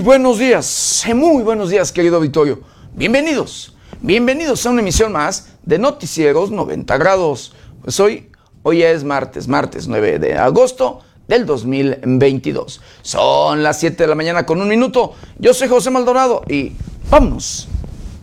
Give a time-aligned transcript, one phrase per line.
[0.00, 2.60] buenos días, muy buenos días, querido Victorio.
[2.94, 7.52] Bienvenidos, bienvenidos a una emisión más de Noticieros 90 grados.
[7.82, 8.30] Pues hoy,
[8.62, 12.80] hoy es martes, martes 9 de agosto del 2022.
[13.02, 15.14] Son las 7 de la mañana con un minuto.
[15.38, 16.72] Yo soy José Maldonado y
[17.10, 17.68] vámonos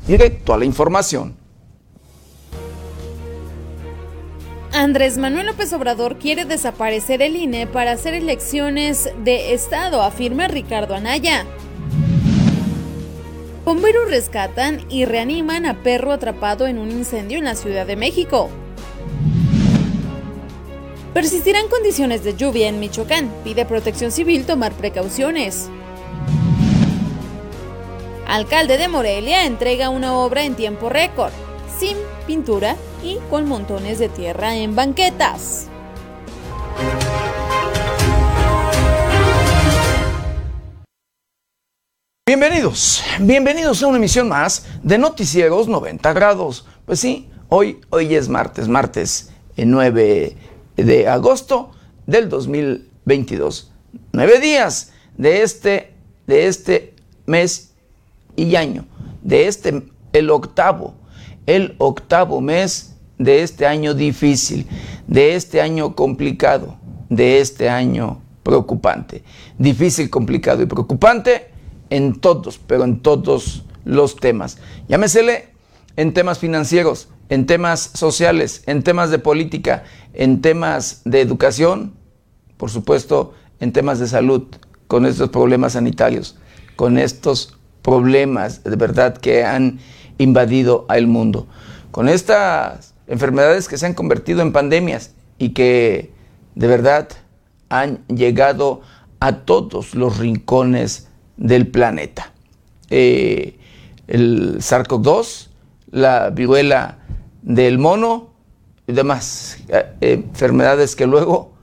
[0.08, 1.36] directo a la información.
[4.76, 10.96] Andrés Manuel López Obrador quiere desaparecer el INE para hacer elecciones de Estado, afirma Ricardo
[10.96, 11.46] Anaya.
[13.64, 18.50] Bomberos rescatan y reaniman a perro atrapado en un incendio en la Ciudad de México.
[21.14, 23.32] Persistirán condiciones de lluvia en Michoacán.
[23.46, 25.70] Pide protección civil tomar precauciones.
[28.28, 31.32] Alcalde de Morelia entrega una obra en tiempo récord,
[31.80, 31.96] sin
[32.28, 35.68] pintura y con montones de tierra en banquetas.
[42.28, 46.66] Bienvenidos, bienvenidos a una emisión más de Noticieros 90 grados.
[46.86, 50.36] Pues sí, hoy, hoy es martes, martes 9
[50.76, 51.72] de agosto
[52.08, 53.72] del 2022.
[54.14, 55.94] Nueve días de este,
[56.26, 56.96] de este
[57.28, 57.74] mes
[58.36, 58.88] y año,
[59.22, 60.96] de este, el octavo,
[61.46, 64.68] el octavo mes de este año difícil,
[65.08, 66.78] de este año complicado,
[67.10, 69.24] de este año preocupante.
[69.58, 71.50] Difícil, complicado y preocupante
[71.90, 74.58] en todos, pero en todos los temas.
[74.88, 75.50] Llámesele
[75.96, 81.94] en temas financieros, en temas sociales, en temas de política, en temas de educación,
[82.58, 84.44] por supuesto, en temas de salud,
[84.88, 86.38] con estos problemas sanitarios,
[86.76, 89.80] con estos problemas de verdad que han
[90.18, 91.48] invadido al mundo,
[91.92, 96.12] con estas enfermedades que se han convertido en pandemias y que
[96.56, 97.10] de verdad
[97.70, 98.82] han llegado
[99.20, 101.08] a todos los rincones
[101.38, 102.32] del planeta.
[102.90, 103.58] Eh,
[104.08, 105.50] el SARS-CoV-2,
[105.92, 107.00] la viruela
[107.42, 108.34] del mono
[108.88, 111.54] y demás eh, enfermedades que luego,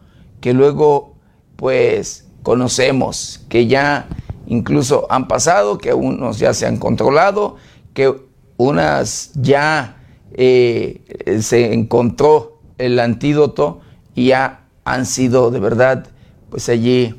[0.41, 1.15] que luego
[1.57, 4.09] pues conocemos, que ya
[4.47, 7.57] incluso han pasado, que unos ya se han controlado,
[7.95, 8.13] que
[8.57, 10.02] unas ya
[10.35, 13.81] eh, se encontró el antídoto
[14.15, 16.07] y ya han sido de verdad,
[16.51, 17.15] pues allí,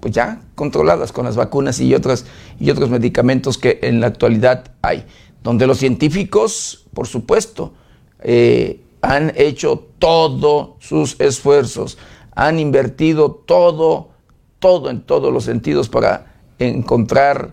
[0.00, 2.26] pues ya controladas con las vacunas y otros,
[2.60, 5.04] y otros medicamentos que en la actualidad hay,
[5.42, 7.72] donde los científicos, por supuesto,
[8.20, 11.98] eh, han hecho todos sus esfuerzos,
[12.34, 14.10] han invertido todo,
[14.58, 17.52] todo en todos los sentidos para encontrar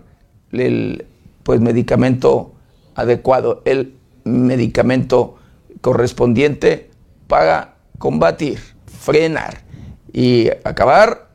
[0.50, 1.06] el
[1.42, 2.52] pues, medicamento
[2.94, 3.62] adecuado.
[3.64, 5.36] El medicamento
[5.80, 6.90] correspondiente
[7.26, 9.62] para combatir, frenar
[10.12, 11.28] y acabar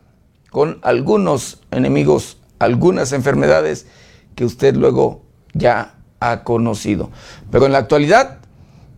[0.49, 3.87] con algunos enemigos, algunas enfermedades
[4.35, 7.11] que usted luego ya ha conocido.
[7.51, 8.39] Pero en la actualidad,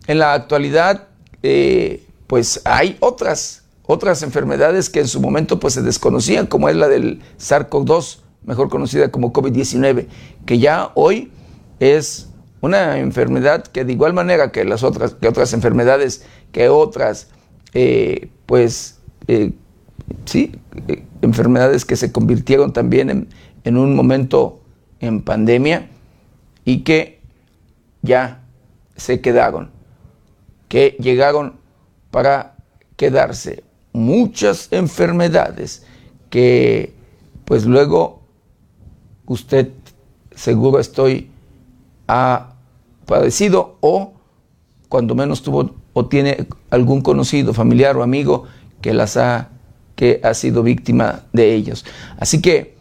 [0.06, 1.08] en la actualidad,
[1.42, 6.76] eh, pues hay otras, otras enfermedades que en su momento pues se desconocían, como es
[6.76, 10.06] la del SARS-CoV-2, mejor conocida como COVID-19,
[10.46, 11.32] que ya hoy
[11.78, 12.29] es
[12.60, 17.28] una enfermedad que de igual manera que las otras, que otras enfermedades, que otras,
[17.72, 18.98] eh, pues,
[19.28, 19.52] eh,
[20.24, 20.52] sí,
[20.88, 23.28] eh, enfermedades que se convirtieron también en,
[23.64, 24.60] en un momento
[25.00, 25.88] en pandemia
[26.64, 27.20] y que
[28.02, 28.42] ya
[28.96, 29.70] se quedaron,
[30.68, 31.54] que llegaron
[32.10, 32.56] para
[32.96, 35.84] quedarse muchas enfermedades
[36.28, 36.94] que
[37.44, 38.20] pues luego
[39.26, 39.70] usted
[40.34, 41.30] seguro estoy
[42.06, 42.49] ha
[43.10, 44.14] padecido o
[44.88, 48.44] cuando menos tuvo o tiene algún conocido, familiar o amigo
[48.80, 49.50] que las ha
[49.96, 51.84] que ha sido víctima de ellos.
[52.18, 52.74] Así que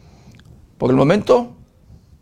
[0.78, 1.58] por el momento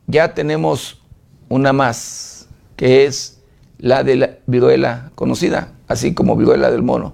[0.07, 1.03] ya tenemos
[1.50, 3.44] una más que es
[3.77, 7.13] la de la viruela conocida, así como viruela del mono,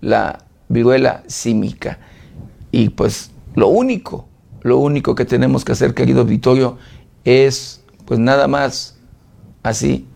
[0.00, 1.98] la viruela símica.
[2.70, 4.28] Y pues lo único,
[4.62, 6.78] lo único que tenemos que hacer, querido auditorio,
[7.24, 9.00] es pues nada más
[9.64, 10.06] así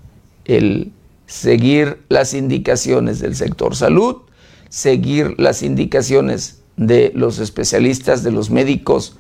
[0.45, 0.93] el
[1.27, 4.23] seguir las indicaciones del sector salud,
[4.69, 9.17] seguir las indicaciones de los especialistas, de los médicos,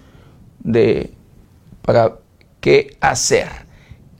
[0.60, 1.12] de
[1.82, 2.18] para
[2.60, 3.48] qué hacer,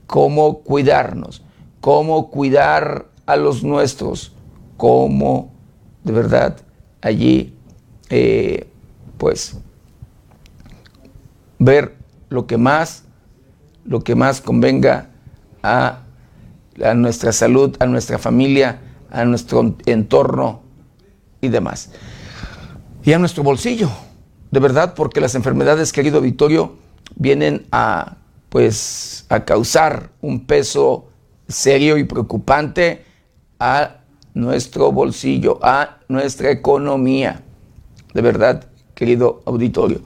[0.07, 1.43] cómo cuidarnos,
[1.81, 4.33] cómo cuidar a los nuestros,
[4.77, 5.51] cómo
[6.03, 6.57] de verdad
[7.01, 7.53] allí
[8.09, 8.67] eh,
[9.17, 9.57] pues
[11.57, 11.95] ver
[12.29, 13.03] lo que más,
[13.83, 15.09] lo que más convenga
[15.63, 16.04] a,
[16.95, 18.81] nuestra salud, a nuestra familia,
[19.11, 20.61] a nuestro entorno
[21.41, 21.91] y demás.
[23.03, 23.89] Y a nuestro bolsillo,
[24.51, 26.75] de verdad, porque las enfermedades, querido Vittorio,
[27.15, 28.17] vienen a
[28.49, 31.09] pues a causar un peso
[31.45, 33.03] serio y preocupante
[33.59, 33.97] a
[34.33, 37.41] nuestro bolsillo, a nuestra economía.
[38.13, 40.01] De verdad, querido auditorio.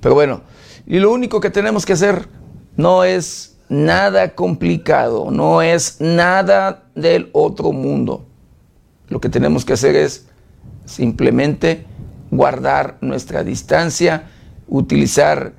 [0.00, 0.42] Pero bueno,
[0.84, 2.28] y lo único que tenemos que hacer
[2.76, 8.26] no es nada complicado, no es nada del otro mundo.
[9.08, 10.26] Lo que tenemos que hacer es
[10.84, 11.86] simplemente
[12.30, 14.24] guardar nuestra distancia,
[14.68, 15.54] utilizar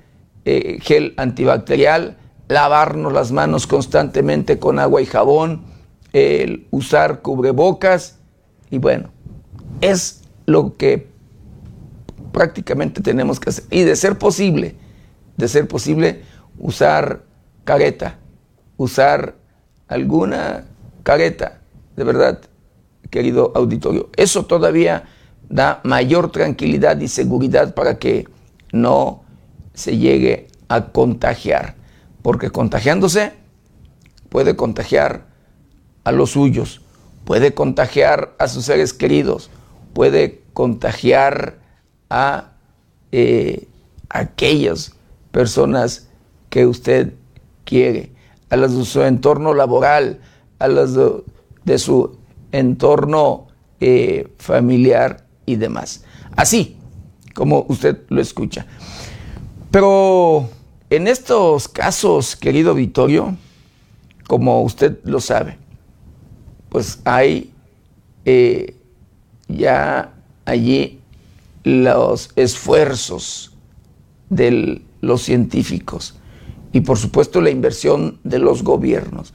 [0.46, 2.18] eh, gel antibacterial,
[2.50, 5.64] lavarnos las manos constantemente con agua y jabón,
[6.12, 8.20] el usar cubrebocas
[8.70, 9.10] y bueno,
[9.82, 11.08] es lo que
[12.32, 13.66] prácticamente tenemos que hacer.
[13.72, 14.76] Y de ser posible,
[15.36, 16.22] de ser posible,
[16.60, 17.33] usar
[17.64, 18.18] careta,
[18.78, 19.36] usar
[19.88, 20.66] alguna
[21.04, 21.62] careta,
[21.96, 22.42] de verdad,
[23.10, 24.10] querido auditorio.
[24.16, 25.04] Eso todavía
[25.50, 28.28] da mayor tranquilidad y seguridad para que
[28.72, 29.24] no
[29.74, 31.76] se llegue a contagiar,
[32.22, 33.34] porque contagiándose
[34.30, 35.28] puede contagiar
[36.04, 36.82] a los suyos,
[37.26, 39.50] puede contagiar a sus seres queridos,
[39.94, 41.60] puede contagiar
[42.10, 42.52] a
[43.12, 43.68] eh,
[44.10, 44.94] aquellas
[45.32, 46.08] personas
[46.50, 47.14] que usted
[47.74, 48.12] quiere,
[48.52, 50.20] a las de su entorno laboral,
[50.60, 52.16] a las de, su
[52.52, 53.48] entorno
[53.80, 56.04] eh, familiar y demás.
[56.36, 56.78] Así
[57.34, 58.68] como usted lo escucha.
[59.72, 60.48] Pero
[60.92, 63.36] en estos casos, querido Vittorio,
[64.28, 65.58] como usted lo sabe,
[66.70, 67.52] pues hay
[68.24, 68.76] eh,
[69.48, 70.14] ya
[70.46, 71.00] allí
[71.64, 73.58] los esfuerzos
[74.30, 76.14] de los científicos
[76.74, 79.34] y por supuesto la inversión de los gobiernos.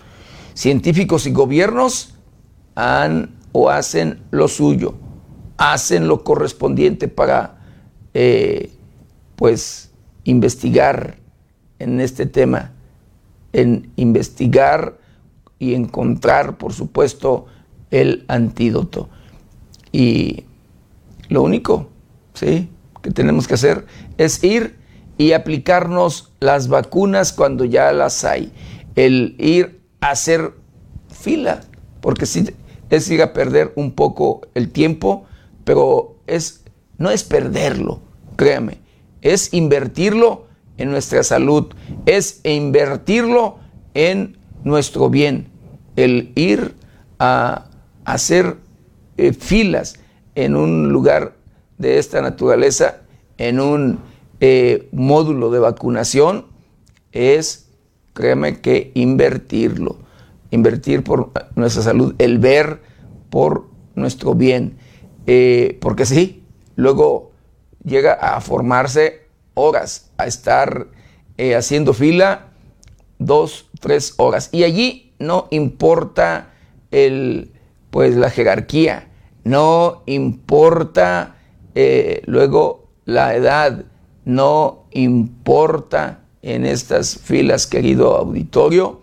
[0.55, 2.15] Científicos y gobiernos
[2.75, 4.95] han o hacen lo suyo,
[5.57, 7.61] hacen lo correspondiente para
[8.13, 8.71] eh,
[9.37, 9.93] pues
[10.25, 11.17] investigar
[11.79, 12.73] en este tema,
[13.53, 14.99] en investigar
[15.61, 17.47] y encontrar, por supuesto,
[17.93, 19.09] el antídoto.
[19.93, 20.45] Y
[21.29, 21.89] lo único
[22.35, 22.69] ¿sí?
[23.01, 23.87] que tenemos que hacer
[24.19, 24.78] es ir
[25.19, 28.53] y aplicarnos las vacunas cuando ya las hay.
[28.95, 30.55] El ir a hacer
[31.11, 31.61] fila,
[32.01, 32.47] porque sí
[32.89, 35.27] es ir a perder un poco el tiempo,
[35.65, 36.65] pero es,
[36.97, 38.01] no es perderlo,
[38.37, 38.79] créame,
[39.21, 40.47] es invertirlo
[40.79, 41.67] en nuestra salud,
[42.07, 43.59] es invertirlo
[43.95, 45.49] en nuestro bien,
[45.97, 46.75] el ir
[47.19, 47.67] a
[48.05, 48.57] hacer
[49.17, 49.97] eh, filas
[50.35, 51.35] en un lugar
[51.79, 53.03] de esta naturaleza,
[53.37, 53.99] en un
[54.41, 56.47] eh, módulo de vacunación,
[57.13, 57.69] es,
[58.15, 59.99] créeme que invertirlo,
[60.51, 62.81] invertir por nuestra salud, el ver
[63.31, 64.79] por nuestro bien,
[65.27, 66.45] eh, porque sí,
[66.77, 67.33] luego
[67.85, 70.89] llega a formarse horas, a estar
[71.57, 72.49] haciendo fila
[73.19, 74.49] dos, tres horas.
[74.53, 76.53] Y allí no importa
[76.91, 77.53] el,
[77.91, 79.09] pues, la jerarquía,
[79.45, 81.37] no importa
[81.75, 83.85] eh, luego la edad,
[84.29, 89.01] no importa en estas filas, querido auditorio,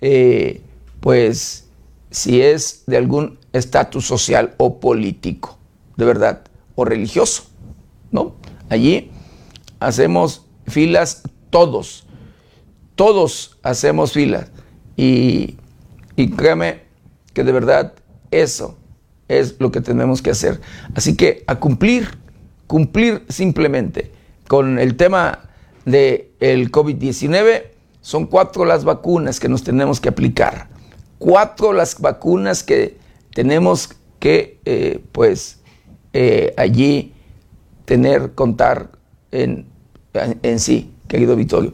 [0.00, 0.62] eh,
[1.00, 1.68] pues
[2.10, 5.58] si es de algún estatus social o político,
[5.98, 6.44] de verdad,
[6.76, 7.44] o religioso,
[8.10, 8.36] ¿no?
[8.70, 9.10] Allí
[9.80, 12.06] hacemos filas todos,
[12.94, 14.50] todos hacemos filas
[14.96, 15.58] y,
[16.16, 16.84] y créeme
[17.34, 17.92] que de verdad
[18.30, 18.78] eso
[19.28, 20.62] es lo que tenemos que hacer.
[20.94, 22.16] Así que a cumplir,
[22.66, 25.50] cumplir simplemente con el tema
[25.84, 27.64] del el COVID-19,
[28.00, 30.68] son cuatro las vacunas que nos tenemos que aplicar.
[31.18, 32.98] Cuatro las vacunas que
[33.32, 35.60] tenemos que, eh, pues,
[36.12, 37.14] eh, allí
[37.84, 38.90] tener, contar
[39.30, 39.66] en,
[40.12, 41.72] en sí, querido Vittorio.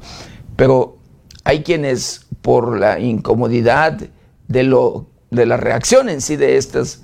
[0.57, 0.99] Pero
[1.45, 4.01] hay quienes por la incomodidad
[4.49, 7.03] de, lo, de la reacción en sí de estas,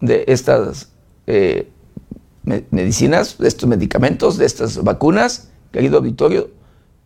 [0.00, 0.90] de estas
[1.26, 1.70] eh,
[2.42, 6.50] medicinas, de estos medicamentos, de estas vacunas, querido auditorio,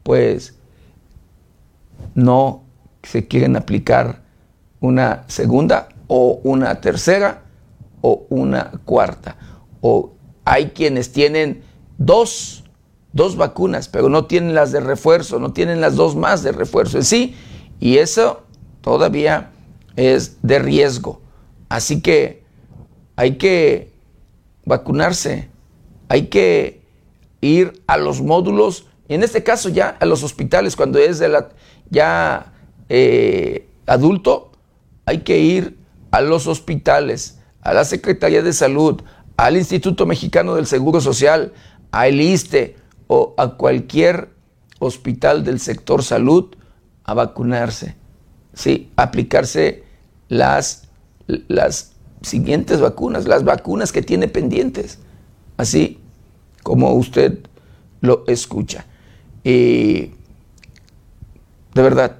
[0.02, 0.54] pues
[2.14, 2.64] no
[3.02, 4.22] se quieren aplicar
[4.80, 7.42] una segunda o una tercera
[8.00, 9.36] o una cuarta.
[9.80, 10.12] O
[10.44, 11.62] hay quienes tienen
[11.98, 12.62] dos
[13.12, 16.98] dos vacunas, pero no tienen las de refuerzo, no tienen las dos más de refuerzo
[16.98, 17.34] en sí,
[17.78, 18.42] y eso
[18.80, 19.50] todavía
[19.96, 21.20] es de riesgo.
[21.68, 22.42] Así que
[23.16, 23.91] hay que
[24.64, 25.50] vacunarse,
[26.08, 26.82] hay que
[27.40, 31.22] ir a los módulos, en este caso ya a los hospitales, cuando es
[31.90, 32.52] ya
[32.88, 34.52] eh, adulto,
[35.04, 35.78] hay que ir
[36.10, 39.02] a los hospitales, a la Secretaría de Salud,
[39.36, 41.52] al Instituto Mexicano del Seguro Social,
[41.90, 42.76] al ISTE,
[43.14, 44.30] o a cualquier
[44.78, 46.56] hospital del sector salud
[47.04, 47.96] a vacunarse,
[48.54, 49.84] sí, aplicarse
[50.28, 50.88] las,
[51.26, 51.91] las
[52.22, 54.98] siguientes vacunas, las vacunas que tiene pendientes,
[55.56, 55.98] así
[56.62, 57.38] como usted
[58.00, 58.86] lo escucha.
[59.44, 60.12] Y
[61.74, 62.18] de verdad,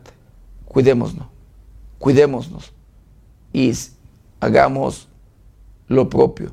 [0.67, 1.27] cuidémonos,
[1.99, 2.73] cuidémonos
[3.53, 3.73] y
[4.41, 5.09] hagamos
[5.89, 6.53] lo propio,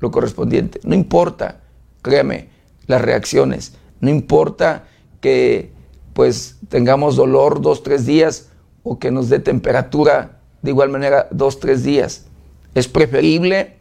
[0.00, 0.80] lo correspondiente.
[0.82, 1.60] No importa,
[2.02, 2.48] créame,
[2.86, 4.84] las reacciones, no importa
[5.20, 5.72] que
[6.12, 8.48] pues tengamos dolor dos, tres días
[8.82, 12.26] o que nos dé temperatura de igual manera dos, tres días.
[12.74, 13.76] Es preferible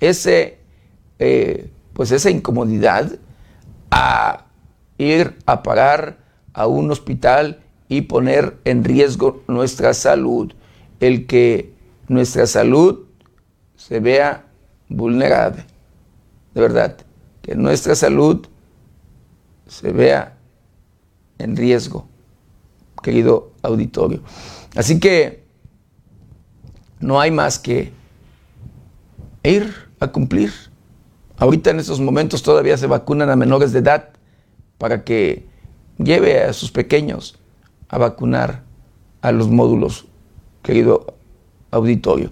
[0.00, 0.58] ese,
[1.18, 3.12] eh, pues esa incomodidad
[3.90, 4.46] a
[4.98, 6.18] ir a parar
[6.52, 10.52] a un hospital y poner en riesgo nuestra salud.
[11.00, 11.72] El que
[12.08, 13.06] nuestra salud
[13.76, 14.46] se vea
[14.88, 15.64] vulnerable.
[16.54, 16.96] De verdad,
[17.42, 18.46] que nuestra salud
[19.66, 20.36] se vea
[21.38, 22.08] en riesgo,
[23.02, 24.20] querido auditorio.
[24.74, 25.44] Así que
[27.00, 27.92] no hay más que
[29.48, 30.52] ir a cumplir.
[31.38, 34.10] Ahorita en estos momentos todavía se vacunan a menores de edad
[34.78, 35.46] para que
[35.98, 37.38] lleve a sus pequeños
[37.88, 38.62] a vacunar
[39.20, 40.06] a los módulos,
[40.62, 41.14] querido
[41.70, 42.30] auditorio.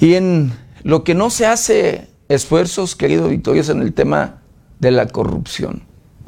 [0.00, 4.42] Y en lo que no se hace esfuerzos, querido auditorio, es en el tema
[4.78, 5.82] de la corrupción.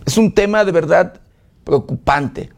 [0.05, 1.21] Es un tema de verdad
[1.65, 2.51] preocupante,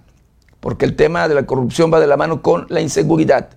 [0.61, 3.51] porque el tema de la corrupción va de la mano con la inseguridad,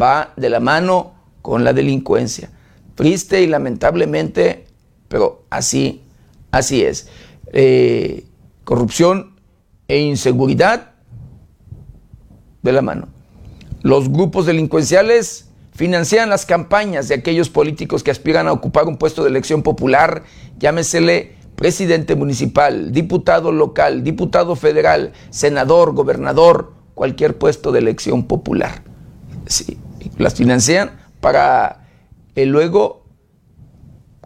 [0.00, 1.19] va de la mano
[1.50, 2.48] con la delincuencia.
[2.94, 4.66] Triste y lamentablemente,
[5.08, 6.02] pero así,
[6.52, 7.08] así es.
[7.52, 8.24] Eh,
[8.62, 9.34] corrupción
[9.88, 10.92] e inseguridad
[12.62, 13.08] de la mano.
[13.82, 19.24] Los grupos delincuenciales financian las campañas de aquellos políticos que aspiran a ocupar un puesto
[19.24, 20.22] de elección popular,
[20.56, 28.84] llámesele presidente municipal, diputado local, diputado federal, senador, gobernador, cualquier puesto de elección popular.
[29.46, 29.78] Sí,
[30.16, 31.86] las financian para
[32.34, 33.04] eh, luego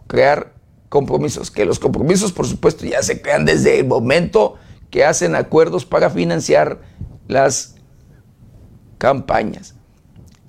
[0.07, 0.53] crear
[0.89, 4.55] compromisos, que los compromisos por supuesto ya se crean desde el momento
[4.89, 6.79] que hacen acuerdos para financiar
[7.27, 7.75] las
[8.97, 9.75] campañas.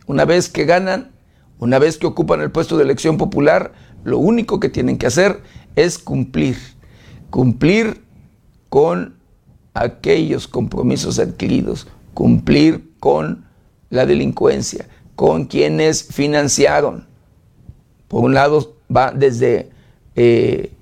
[0.07, 1.13] Una vez que ganan,
[1.59, 3.73] una vez que ocupan el puesto de elección popular,
[4.05, 5.43] lo único que tienen que hacer
[5.75, 6.57] es cumplir,
[7.31, 8.05] cumplir
[8.69, 9.17] con
[9.75, 13.47] aquellos compromisos adquiridos, cumplir con
[13.91, 17.07] la delincuencia, con quienes financiaron.
[18.07, 19.71] Por un lado va desde
[20.15, 20.73] eh,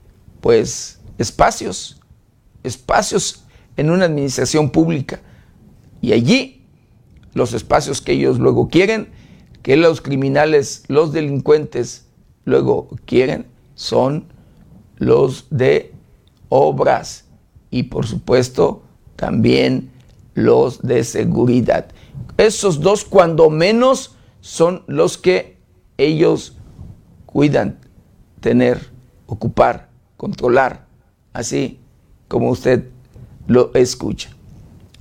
[0.40, 2.00] pues espacios,
[2.62, 3.44] espacios
[3.76, 5.20] en una administración pública.
[6.02, 6.66] Y allí
[7.32, 9.08] los espacios que ellos luego quieren,
[9.62, 12.06] que los criminales, los delincuentes
[12.44, 14.26] luego quieren, son
[14.98, 15.92] los de
[16.48, 17.24] obras
[17.70, 18.82] y por supuesto
[19.16, 19.90] también
[20.34, 21.86] los de seguridad.
[22.36, 24.13] Esos dos cuando menos
[24.44, 25.56] son los que
[25.96, 26.58] ellos
[27.24, 27.78] cuidan,
[28.40, 28.90] tener,
[29.24, 30.84] ocupar, controlar,
[31.32, 31.80] así
[32.28, 32.90] como usted
[33.46, 34.28] lo escucha.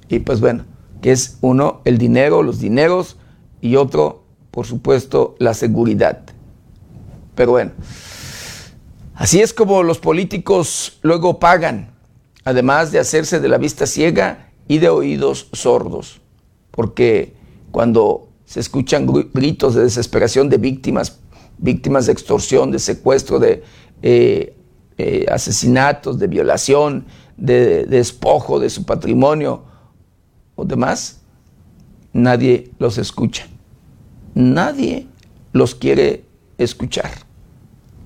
[0.08, 0.64] Y pues bueno,
[1.02, 3.18] que es uno el dinero, los dineros
[3.60, 6.22] y otro, por supuesto, la seguridad.
[7.36, 7.72] Pero bueno,
[9.14, 11.92] así es como los políticos luego pagan,
[12.46, 16.22] además de hacerse de la vista ciega y de oídos sordos,
[16.72, 17.34] porque
[17.72, 21.18] cuando se escuchan gritos de desesperación de víctimas,
[21.58, 23.64] víctimas de extorsión, de secuestro, de
[24.04, 24.56] eh,
[25.00, 29.64] eh, asesinatos, de violación, de, despojo de su patrimonio
[30.54, 31.22] o demás,
[32.14, 33.48] nadie los escucha.
[34.36, 35.08] Nadie
[35.52, 36.24] los quiere
[36.60, 37.10] escuchar.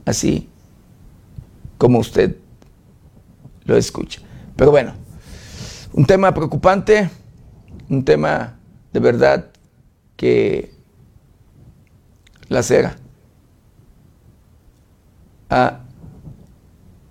[0.05, 0.47] Así
[1.77, 2.37] como usted
[3.65, 4.21] lo escucha.
[4.55, 4.93] Pero bueno,
[5.91, 7.09] un tema preocupante,
[7.89, 8.57] un tema
[8.93, 9.51] de verdad
[10.17, 10.73] que
[12.49, 12.97] la cera
[15.49, 15.79] a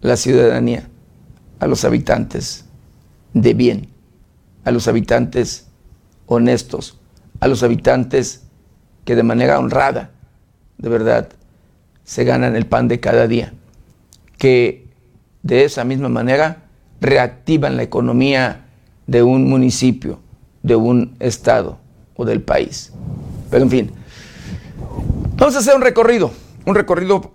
[0.03, 0.89] la ciudadanía
[1.59, 2.65] a los habitantes
[3.33, 3.89] de bien,
[4.65, 5.69] a los habitantes
[6.27, 6.99] honestos,
[7.41, 8.43] a los habitantes
[9.05, 10.11] que de manera honrada,
[10.79, 11.29] de verdad,
[12.05, 13.53] se ganan el pan de cada día,
[14.39, 14.89] que
[15.43, 16.65] de esa misma manera
[17.01, 18.67] reactivan la economía
[19.07, 20.21] de un municipio,
[20.63, 21.79] de un estado
[22.17, 22.93] o del país.
[23.51, 23.93] Pero en fin,
[25.37, 26.33] vamos a hacer un recorrido,
[26.65, 27.33] un recorrido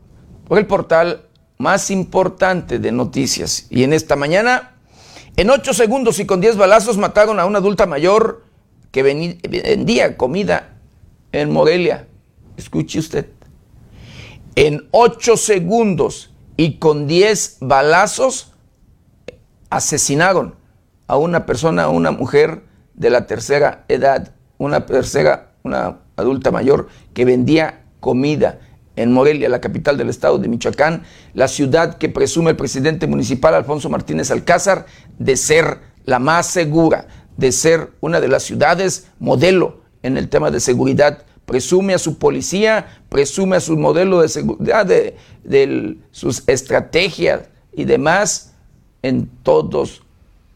[0.48, 1.28] por el portal
[1.58, 3.68] más importante de noticias.
[3.70, 4.76] Y en esta mañana,
[5.38, 8.44] en ocho segundos y con diez balazos mataron a una adulta mayor
[8.92, 10.78] que vendía comida
[11.32, 12.08] en Morelia.
[12.58, 13.28] Escuche usted.
[14.56, 18.52] En ocho segundos y con diez balazos
[19.70, 20.56] asesinaron
[21.08, 22.64] a una persona, a una mujer
[22.94, 28.60] de la tercera edad, una tercera, una adulta mayor que vendía comida
[28.96, 31.04] en Morelia, la capital del estado de Michoacán,
[31.34, 34.86] la ciudad que presume el presidente municipal Alfonso Martínez Alcázar
[35.18, 40.52] de ser la más segura, de ser una de las ciudades modelo en el tema
[40.52, 41.24] de seguridad.
[41.46, 48.54] Presume a su policía, presume a su modelo de seguridad, de, sus estrategias y demás
[49.02, 50.04] en todos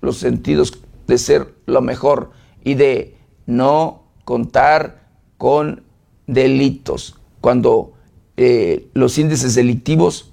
[0.02, 0.74] los sentidos
[1.08, 2.32] de ser lo mejor
[2.64, 5.84] y de no contar con
[6.27, 7.15] delitos.
[7.39, 7.94] Cuando
[8.36, 10.32] eh, los índices delictivos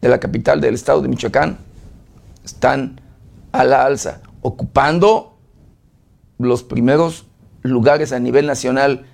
[0.00, 1.58] de la capital del estado de Michoacán
[2.44, 3.00] están
[3.52, 5.36] a la alza, ocupando
[6.38, 7.26] los primeros
[7.62, 9.06] lugares a nivel nacional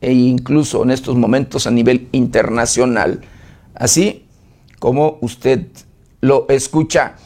[0.00, 3.20] e incluso en estos momentos a nivel internacional.
[3.74, 4.26] Así
[4.78, 5.66] como usted
[6.20, 7.16] lo escucha.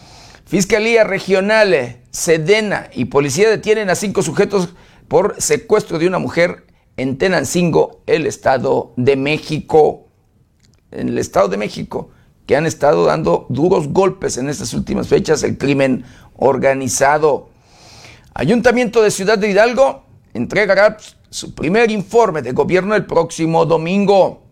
[0.47, 4.71] Fiscalía Regional, Sedena y Policía detienen a cinco sujetos
[5.09, 10.07] por secuestro de una mujer en Tenancingo, el Estado de México.
[10.91, 12.11] En el Estado de México,
[12.47, 16.05] que han estado dando duros golpes en estas últimas fechas el crimen
[16.37, 17.51] organizado.
[18.35, 20.97] Ayuntamiento de Ciudad de Hidalgo entregará
[21.31, 24.43] su primer informe de gobierno el próximo domingo.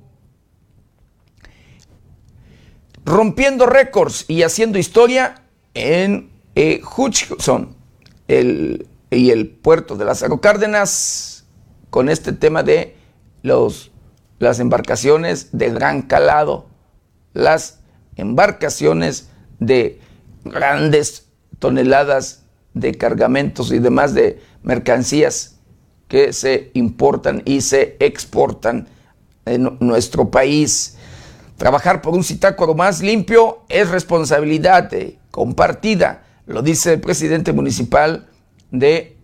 [3.05, 5.43] Rompiendo récords y haciendo historia
[5.75, 7.77] en eh, Hutchinson
[8.29, 11.45] el, y el puerto de Lázaro Cárdenas
[11.91, 12.97] con este tema de
[13.43, 13.93] los,
[14.39, 16.67] las embarcaciones de gran calado,
[17.33, 17.81] las
[18.17, 20.01] embarcaciones de
[20.45, 22.45] grandes toneladas
[22.75, 25.57] de cargamentos y demás de mercancías
[26.09, 28.89] que se importan y se exportan
[29.45, 30.97] en nuestro país.
[31.57, 34.91] Trabajar por un citácuaro más limpio es responsabilidad
[35.31, 38.29] compartida, lo dice el presidente municipal
[38.71, 39.17] de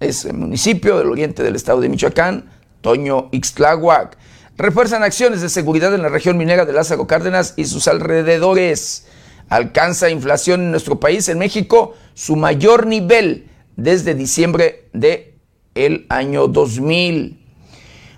[0.00, 4.16] ese municipio del oriente del estado de Michoacán, Toño Ixtláhuac.
[4.56, 9.06] Refuerzan acciones de seguridad en la región minera de Lázaro Cárdenas y sus alrededores.
[9.48, 15.38] Alcanza inflación en nuestro país, en México, su mayor nivel desde diciembre de
[15.74, 17.40] el año 2000.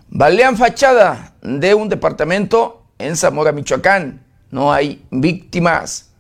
[0.09, 4.25] Balean fachada de un departamento en Zamora, Michoacán.
[4.51, 6.11] No hay víctimas.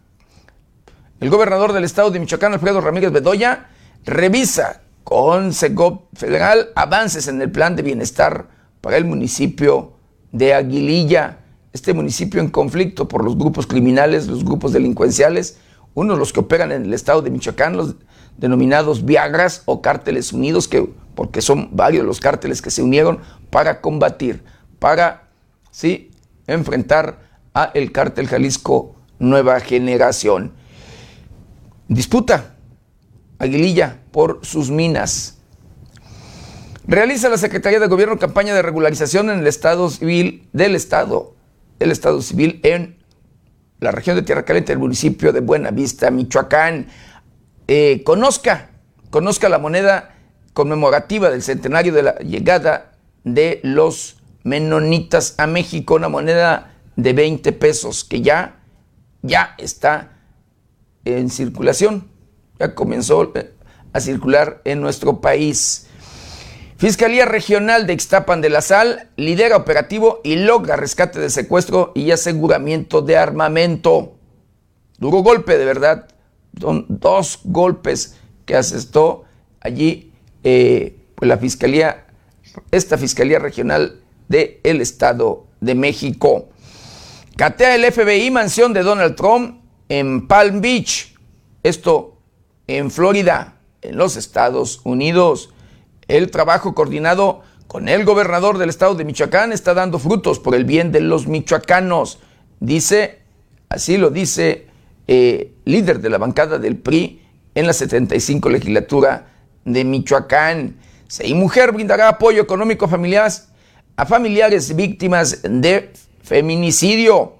[1.18, 3.69] El gobernador del estado de Michoacán, Alfredo Ramírez Bedoya,
[4.04, 8.48] revisa con Federal avances en el plan de bienestar
[8.80, 9.94] para el municipio
[10.32, 11.38] de Aguililla,
[11.72, 15.58] este municipio en conflicto por los grupos criminales, los grupos delincuenciales,
[15.94, 17.96] unos los que operan en el estado de Michoacán, los
[18.36, 23.18] denominados Viagras o cárteles unidos, que, porque son varios los cárteles que se unieron
[23.50, 24.42] para combatir,
[24.78, 25.28] para
[25.70, 26.10] sí,
[26.46, 27.20] enfrentar
[27.52, 30.52] a el cártel Jalisco Nueva Generación.
[31.88, 32.54] Disputa
[33.40, 35.38] Aguililla por sus minas.
[36.86, 41.34] Realiza la Secretaría de Gobierno campaña de regularización en el Estado Civil del Estado,
[41.78, 42.98] el Estado Civil en
[43.80, 46.88] la región de Tierra Caliente, el municipio de Buenavista, Michoacán.
[47.66, 48.72] Eh, conozca,
[49.08, 50.16] conozca la moneda
[50.52, 52.92] conmemorativa del centenario de la llegada
[53.24, 58.60] de los menonitas a México, una moneda de 20 pesos que ya,
[59.22, 60.18] ya está
[61.06, 62.09] en circulación
[62.60, 63.52] ya comenzó eh,
[63.92, 65.86] a circular en nuestro país.
[66.76, 72.10] Fiscalía Regional de Ixtapan de la Sal lidera operativo y logra rescate de secuestro y
[72.10, 74.14] aseguramiento de armamento.
[74.98, 76.08] Duro golpe, de verdad.
[76.58, 79.24] Son dos golpes que asestó
[79.60, 82.06] allí eh, pues la Fiscalía,
[82.70, 86.48] esta Fiscalía Regional del el Estado de México.
[87.36, 91.14] Catea el FBI mansión de Donald Trump en Palm Beach.
[91.62, 92.19] Esto
[92.76, 95.50] en Florida, en los Estados Unidos.
[96.06, 100.64] El trabajo coordinado con el gobernador del estado de Michoacán está dando frutos por el
[100.64, 102.20] bien de los michoacanos.
[102.60, 103.18] Dice,
[103.68, 104.68] así lo dice
[105.08, 107.22] eh, líder de la bancada del PRI
[107.56, 109.26] en la 75 legislatura
[109.64, 110.76] de Michoacán.
[111.08, 113.48] Seis Mujer brindará apoyo económico a familiares,
[113.96, 117.34] a familiares víctimas de feminicidio.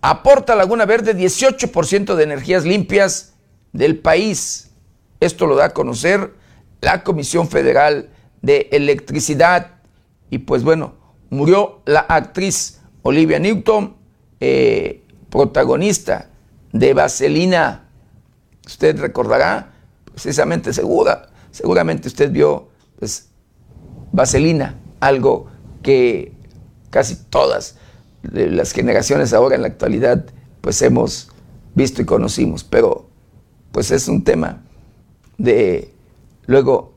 [0.00, 3.31] Aporta Laguna Verde 18% de energías limpias
[3.72, 4.70] del país.
[5.20, 6.34] Esto lo da a conocer
[6.80, 8.10] la Comisión Federal
[8.42, 9.76] de Electricidad.
[10.30, 10.94] Y pues bueno,
[11.30, 13.96] murió la actriz Olivia Newton,
[14.40, 16.28] eh, protagonista
[16.72, 17.88] de Vaselina.
[18.66, 19.72] Usted recordará,
[20.04, 23.28] precisamente segura, seguramente usted vio pues,
[24.12, 25.48] Vaselina, algo
[25.82, 26.32] que
[26.90, 27.76] casi todas
[28.22, 30.26] las generaciones ahora en la actualidad
[30.60, 31.28] pues hemos
[31.74, 33.08] visto y conocimos, pero
[33.72, 34.62] pues es un tema
[35.38, 35.92] de
[36.46, 36.94] luego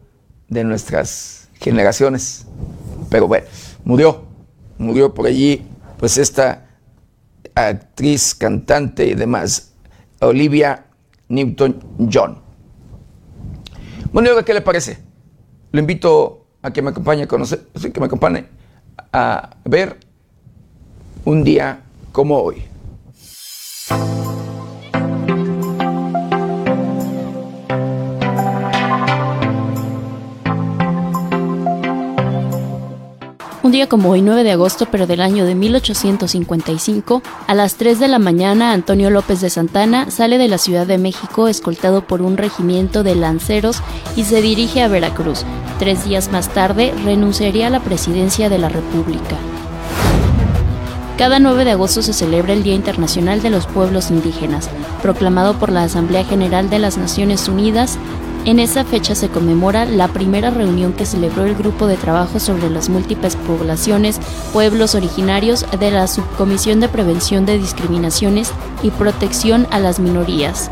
[0.50, 2.46] de nuestras generaciones.
[3.10, 3.48] Pero bueno,
[3.84, 4.24] murió,
[4.78, 5.66] murió por allí,
[5.98, 6.68] pues esta
[7.56, 9.72] actriz, cantante y demás,
[10.20, 10.86] Olivia
[11.30, 12.42] Newton-John.
[14.12, 15.00] Bueno, ¿y ¿qué le parece?
[15.72, 18.46] Lo invito a que me acompañe a conocer, que me acompañe
[19.12, 20.00] a ver
[21.26, 22.64] un día como hoy.
[33.66, 38.00] Un día como hoy, 9 de agosto, pero del año de 1855, a las 3
[38.00, 42.22] de la mañana, Antonio López de Santana sale de la Ciudad de México escoltado por
[42.22, 43.82] un regimiento de lanceros
[44.16, 45.46] y se dirige a Veracruz.
[45.80, 49.36] Tres días más tarde, renunciaría a la presidencia de la República.
[51.18, 54.70] Cada 9 de agosto se celebra el Día Internacional de los Pueblos Indígenas,
[55.02, 57.98] proclamado por la Asamblea General de las Naciones Unidas
[58.46, 62.70] en esa fecha se conmemora la primera reunión que celebró el Grupo de Trabajo sobre
[62.70, 64.20] las Múltiples Poblaciones,
[64.54, 68.52] Pueblos Originarios de la Subcomisión de Prevención de Discriminaciones
[68.84, 70.70] y Protección a las Minorías.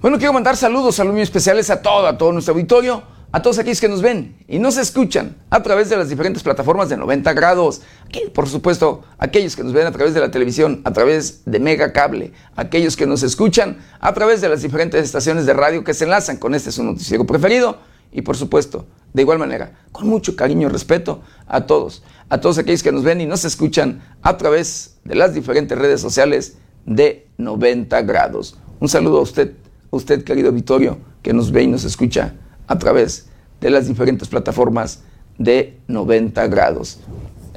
[0.00, 3.82] Bueno, quiero mandar saludos, saludos especiales a todo, a todo nuestro auditorio, a todos aquellos
[3.82, 7.82] que nos ven y nos escuchan a través de las diferentes plataformas de 90 grados.
[8.06, 11.60] Aquí, por supuesto, aquellos que nos ven a través de la televisión, a través de
[11.60, 15.92] Mega Cable, aquellos que nos escuchan a través de las diferentes estaciones de radio que
[15.92, 17.76] se enlazan con este su noticiero preferido
[18.10, 22.56] y, por supuesto, de igual manera, con mucho cariño y respeto a todos, a todos
[22.56, 27.28] aquellos que nos ven y nos escuchan a través de las diferentes redes sociales de
[27.36, 28.56] 90 grados.
[28.80, 29.52] Un saludo a usted
[29.90, 32.34] usted, querido Vittorio, que nos ve y nos escucha
[32.66, 33.28] a través
[33.60, 35.02] de las diferentes plataformas
[35.38, 36.98] de 90 grados.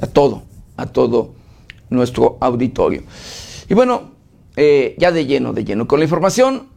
[0.00, 0.42] A todo,
[0.76, 1.34] a todo
[1.90, 3.02] nuestro auditorio.
[3.68, 4.12] Y bueno,
[4.56, 6.68] eh, ya de lleno, de lleno con la información,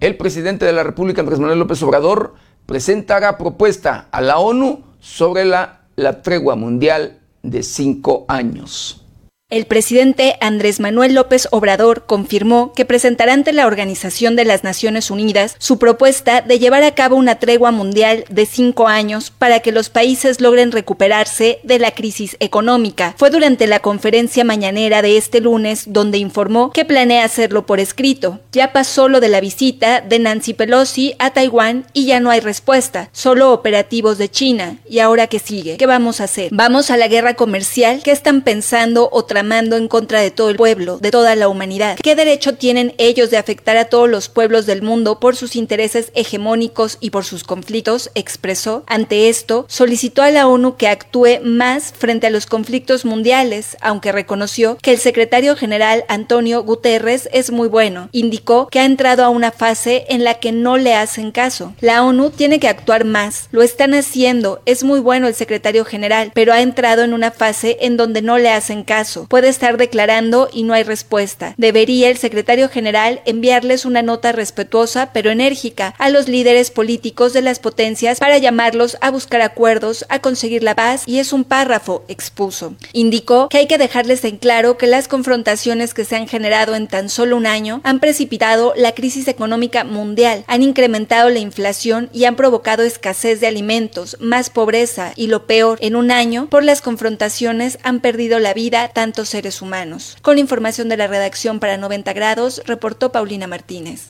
[0.00, 2.34] el presidente de la República, Andrés Manuel López Obrador,
[2.66, 9.05] presentará propuesta a la ONU sobre la, la tregua mundial de cinco años.
[9.48, 15.08] El presidente Andrés Manuel López Obrador confirmó que presentará ante la Organización de las Naciones
[15.08, 19.70] Unidas su propuesta de llevar a cabo una tregua mundial de cinco años para que
[19.70, 23.14] los países logren recuperarse de la crisis económica.
[23.18, 28.40] Fue durante la conferencia mañanera de este lunes donde informó que planea hacerlo por escrito.
[28.50, 32.40] Ya pasó lo de la visita de Nancy Pelosi a Taiwán y ya no hay
[32.40, 34.78] respuesta, solo operativos de China.
[34.90, 35.76] ¿Y ahora qué sigue?
[35.76, 36.48] ¿Qué vamos a hacer?
[36.50, 38.00] ¿Vamos a la guerra comercial?
[38.02, 41.98] ¿Qué están pensando otra en contra de todo el pueblo, de toda la humanidad.
[42.02, 46.10] ¿Qué derecho tienen ellos de afectar a todos los pueblos del mundo por sus intereses
[46.14, 48.10] hegemónicos y por sus conflictos?
[48.14, 48.84] expresó.
[48.86, 54.12] Ante esto, solicitó a la ONU que actúe más frente a los conflictos mundiales, aunque
[54.12, 58.08] reconoció que el secretario general Antonio Guterres es muy bueno.
[58.12, 61.74] Indicó que ha entrado a una fase en la que no le hacen caso.
[61.80, 63.48] La ONU tiene que actuar más.
[63.50, 64.62] Lo están haciendo.
[64.64, 68.38] Es muy bueno el secretario general, pero ha entrado en una fase en donde no
[68.38, 71.54] le hacen caso puede estar declarando y no hay respuesta.
[71.56, 77.42] Debería el secretario general enviarles una nota respetuosa pero enérgica a los líderes políticos de
[77.42, 82.04] las potencias para llamarlos a buscar acuerdos, a conseguir la paz y es un párrafo,
[82.08, 82.74] expuso.
[82.92, 86.86] Indicó que hay que dejarles en claro que las confrontaciones que se han generado en
[86.86, 92.24] tan solo un año han precipitado la crisis económica mundial, han incrementado la inflación y
[92.24, 96.82] han provocado escasez de alimentos, más pobreza y lo peor, en un año, por las
[96.82, 100.16] confrontaciones han perdido la vida tanto seres humanos.
[100.22, 104.08] Con información de la redacción para 90 grados, reportó Paulina Martínez.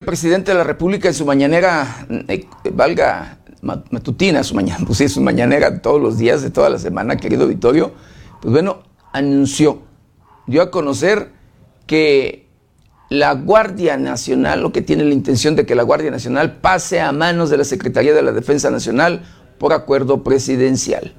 [0.00, 5.08] El presidente de la República en su mañanera, eh, valga matutina, su mañana, pues sí,
[5.08, 7.92] su mañanera todos los días de toda la semana, querido Vittorio,
[8.42, 9.82] pues bueno, anunció,
[10.46, 11.32] dio a conocer
[11.86, 12.43] que
[13.08, 17.12] la Guardia Nacional, lo que tiene la intención de que la Guardia Nacional pase a
[17.12, 19.22] manos de la Secretaría de la Defensa Nacional
[19.58, 21.12] por acuerdo presidencial.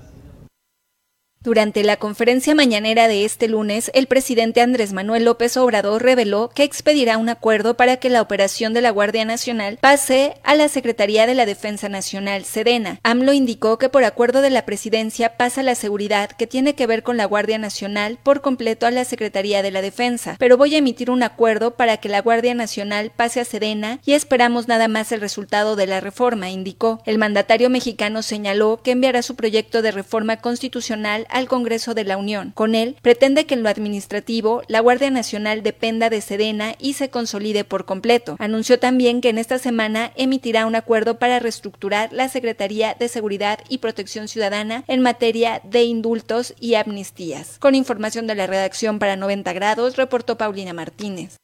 [1.45, 6.63] Durante la conferencia mañanera de este lunes, el presidente Andrés Manuel López Obrador reveló que
[6.63, 11.27] expedirá un acuerdo para que la operación de la Guardia Nacional pase a la Secretaría
[11.27, 12.99] de la Defensa Nacional, Sedena.
[13.03, 17.03] AMLO indicó que por acuerdo de la presidencia pasa la seguridad que tiene que ver
[17.03, 20.79] con la Guardia Nacional por completo a la Secretaría de la Defensa, pero voy a
[20.79, 25.11] emitir un acuerdo para que la Guardia Nacional pase a Sedena y esperamos nada más
[25.11, 27.03] el resultado de la reforma, indicó.
[27.05, 32.15] El mandatario mexicano señaló que enviará su proyecto de reforma constitucional al Congreso de la
[32.15, 32.51] Unión.
[32.55, 37.09] Con él, pretende que en lo administrativo la Guardia Nacional dependa de Sedena y se
[37.09, 38.37] consolide por completo.
[38.39, 43.59] Anunció también que en esta semana emitirá un acuerdo para reestructurar la Secretaría de Seguridad
[43.67, 47.59] y Protección Ciudadana en materia de indultos y amnistías.
[47.59, 51.35] Con información de la redacción para 90 grados, reportó Paulina Martínez.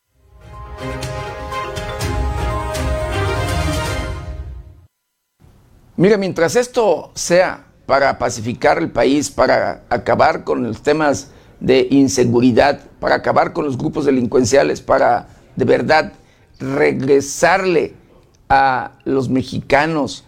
[5.98, 12.80] Mira, mientras esto sea para pacificar el país, para acabar con los temas de inseguridad,
[13.02, 15.28] para acabar con los grupos delincuenciales, para
[15.58, 16.14] de verdad
[16.58, 17.94] regresarle
[18.48, 20.24] a los mexicanos,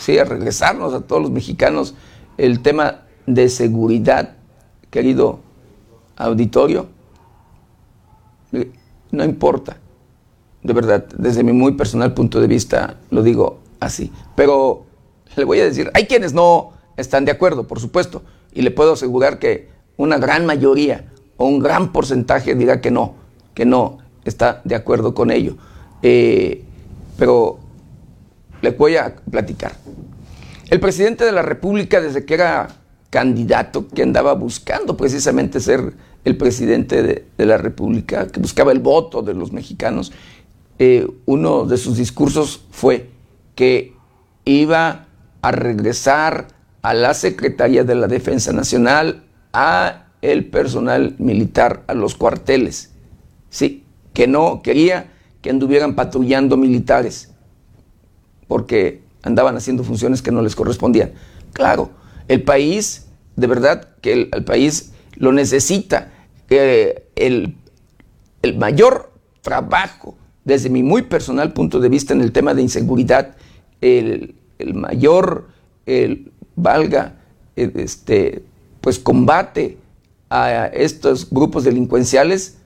[0.00, 1.94] sí, a regresarnos a todos los mexicanos
[2.38, 4.34] el tema de seguridad,
[4.90, 5.38] querido
[6.16, 6.88] auditorio,
[9.12, 9.76] no importa,
[10.64, 14.86] de verdad, desde mi muy personal punto de vista lo digo así, pero
[15.36, 18.92] le voy a decir, hay quienes no están de acuerdo, por supuesto, y le puedo
[18.92, 23.14] asegurar que una gran mayoría o un gran porcentaje dirá que no,
[23.54, 25.56] que no está de acuerdo con ello.
[26.02, 26.64] Eh,
[27.16, 27.58] pero
[28.60, 29.72] le voy a platicar.
[30.70, 32.68] El presidente de la República, desde que era
[33.10, 35.92] candidato, que andaba buscando precisamente ser
[36.24, 40.12] el presidente de, la República, que buscaba el voto de los mexicanos,
[40.78, 43.10] eh, uno de sus discursos fue
[43.54, 43.92] que
[44.44, 45.08] iba
[45.42, 46.48] a regresar
[46.82, 52.92] a la Secretaría de la Defensa Nacional, a el personal militar, a los cuarteles.
[53.50, 57.32] Sí, que no quería que anduvieran patrullando militares,
[58.46, 61.12] porque andaban haciendo funciones que no les correspondían.
[61.52, 61.90] Claro,
[62.28, 66.12] el país, de verdad que el, país lo necesita.
[66.48, 67.56] que el,
[68.42, 73.36] el mayor trabajo, desde mi muy personal punto de vista en el tema de inseguridad,
[73.80, 75.48] el, el mayor,
[75.86, 77.20] el, valga,
[77.56, 78.44] este,
[78.80, 79.78] pues combate
[80.30, 82.56] a estos grupos delincuenciales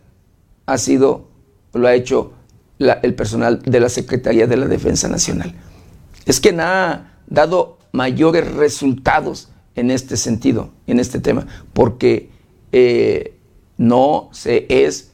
[0.66, 1.28] ha sido,
[1.72, 2.32] lo ha hecho
[2.78, 5.54] el personal de la Secretaría de la Defensa Nacional.
[6.26, 12.30] Es que ha dado mayores resultados en este sentido, en este tema, porque
[12.72, 13.35] eh,
[13.78, 15.11] no se es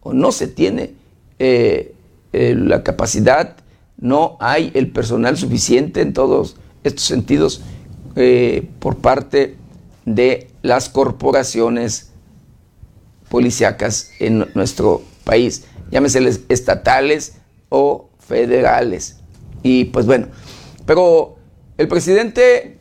[0.00, 0.94] o no se tiene
[1.38, 1.94] eh,
[2.32, 3.56] eh, la capacidad
[3.98, 7.62] no hay el personal suficiente en todos estos sentidos
[8.16, 9.56] eh, por parte
[10.04, 12.12] de las corporaciones
[13.28, 17.34] policíacas en nuestro país, llámeseles estatales
[17.68, 19.18] o federales.
[19.62, 20.28] Y pues bueno,
[20.86, 21.36] pero
[21.76, 22.78] el presidente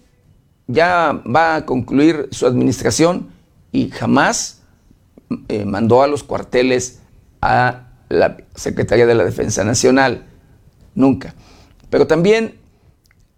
[0.68, 3.30] ya va a concluir su administración
[3.72, 4.62] y jamás
[5.50, 7.00] eh, mandó a los cuarteles
[7.42, 10.27] a la Secretaría de la Defensa Nacional
[10.98, 11.36] nunca.
[11.90, 12.56] Pero también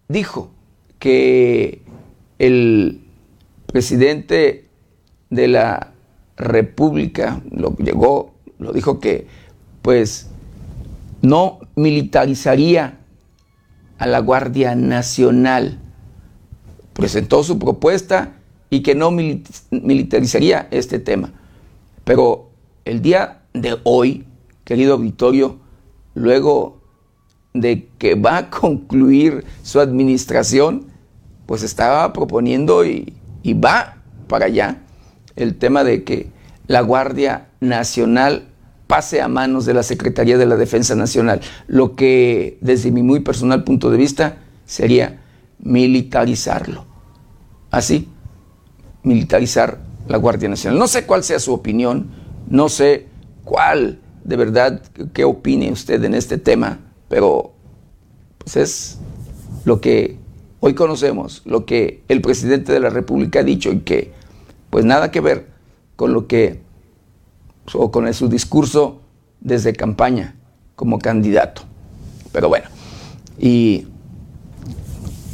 [0.07, 0.49] dijo
[0.97, 1.83] que
[2.39, 3.01] el
[3.67, 4.65] presidente
[5.29, 5.93] de la
[6.37, 9.27] República lo llegó, lo dijo que
[9.81, 10.29] pues
[11.21, 12.97] no militarizaría
[13.97, 15.79] a la Guardia Nacional.
[16.93, 18.37] Presentó su propuesta
[18.69, 21.33] y que no militarizaría este tema.
[22.05, 22.49] Pero
[22.85, 24.25] el día de hoy,
[24.63, 25.59] querido auditorio,
[26.13, 26.78] luego
[27.53, 30.87] de que va a concluir su administración,
[31.45, 33.15] pues estaba proponiendo y,
[33.53, 34.77] va para allá
[35.35, 36.29] el tema de que
[36.67, 38.43] la Guardia Nacional
[38.85, 43.21] pase a manos de la Secretaría de la Defensa Nacional, lo que desde mi muy
[43.21, 45.21] personal punto de vista sería
[45.57, 46.85] militarizarlo.
[47.71, 48.07] Así,
[49.01, 50.77] militarizar la Guardia Nacional.
[50.77, 52.11] No sé cuál sea su opinión,
[52.47, 53.07] no sé
[53.43, 54.81] cuál de verdad,
[55.13, 56.79] qué opine usted en este tema
[57.09, 57.51] pero
[58.37, 58.99] pues es
[59.65, 60.17] lo que
[60.61, 64.13] hoy conocemos, lo que el presidente de la República ha dicho y que
[64.69, 65.47] pues nada que ver
[65.95, 66.61] con lo que
[67.73, 69.01] o con su discurso
[69.41, 70.35] desde campaña
[70.75, 71.63] como candidato.
[72.31, 72.67] Pero bueno,
[73.37, 73.87] y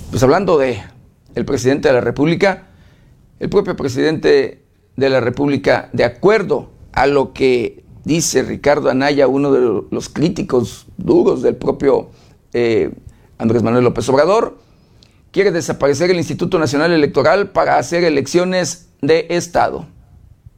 [0.09, 0.81] pues hablando de
[1.35, 2.67] el presidente de la República,
[3.39, 4.63] el propio presidente
[4.95, 10.85] de la República, de acuerdo a lo que dice Ricardo Anaya, uno de los críticos
[10.97, 12.09] duros del propio
[12.53, 12.91] eh,
[13.37, 14.57] Andrés Manuel López Obrador,
[15.31, 19.85] quiere desaparecer el Instituto Nacional Electoral para hacer elecciones de Estado.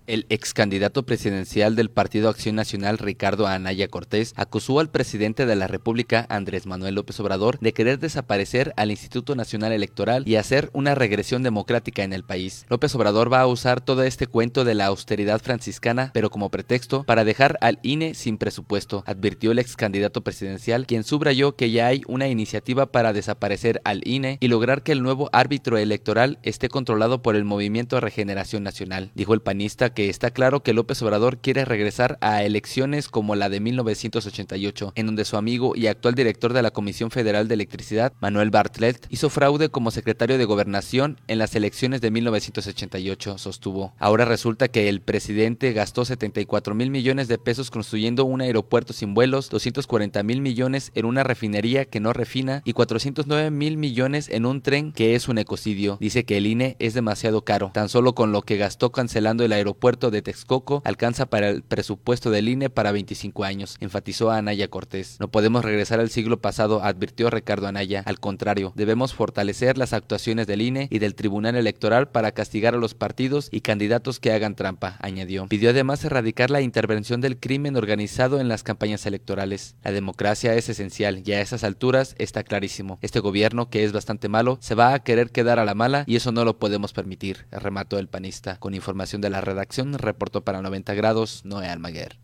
[0.07, 5.57] El ex candidato presidencial del Partido Acción Nacional, Ricardo Anaya Cortés, acusó al presidente de
[5.57, 10.69] la República, Andrés Manuel López Obrador, de querer desaparecer al Instituto Nacional Electoral y hacer
[10.71, 12.65] una regresión democrática en el país.
[12.69, 17.03] López Obrador va a usar todo este cuento de la austeridad franciscana, pero como pretexto,
[17.03, 21.87] para dejar al INE sin presupuesto, advirtió el ex candidato presidencial, quien subrayó que ya
[21.87, 26.69] hay una iniciativa para desaparecer al INE y lograr que el nuevo árbitro electoral esté
[26.69, 29.11] controlado por el Movimiento Regeneración Nacional.
[29.13, 33.49] Dijo el panista que está claro que López Obrador quiere regresar a elecciones como la
[33.49, 38.13] de 1988, en donde su amigo y actual director de la Comisión Federal de Electricidad,
[38.21, 43.95] Manuel Bartlett, hizo fraude como secretario de Gobernación en las elecciones de 1988, sostuvo.
[43.97, 49.15] Ahora resulta que el presidente gastó 74 mil millones de pesos construyendo un aeropuerto sin
[49.15, 54.45] vuelos, 240 mil millones en una refinería que no refina y 409 mil millones en
[54.45, 55.97] un tren que es un ecocidio.
[55.99, 59.53] Dice que el INE es demasiado caro, tan solo con lo que gastó cancelando el
[59.53, 64.67] aeropuerto puerto de Texcoco alcanza para el presupuesto del INE para 25 años, enfatizó Anaya
[64.67, 65.15] Cortés.
[65.21, 68.03] No podemos regresar al siglo pasado, advirtió Ricardo Anaya.
[68.05, 72.77] Al contrario, debemos fortalecer las actuaciones del INE y del Tribunal Electoral para castigar a
[72.77, 75.47] los partidos y candidatos que hagan trampa, añadió.
[75.47, 79.77] Pidió además erradicar la intervención del crimen organizado en las campañas electorales.
[79.85, 82.99] La democracia es esencial y a esas alturas está clarísimo.
[83.01, 86.17] Este gobierno, que es bastante malo, se va a querer quedar a la mala y
[86.17, 88.57] eso no lo podemos permitir, remató el panista.
[88.59, 92.17] Con información de la redacción reportó para 90 grados Noé Almaguer.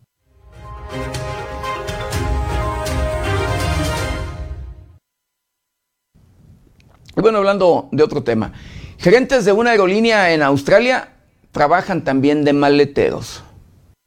[7.16, 8.52] Y bueno, hablando de otro tema,
[8.98, 11.10] gerentes de una aerolínea en Australia
[11.52, 13.43] trabajan también de maleteros.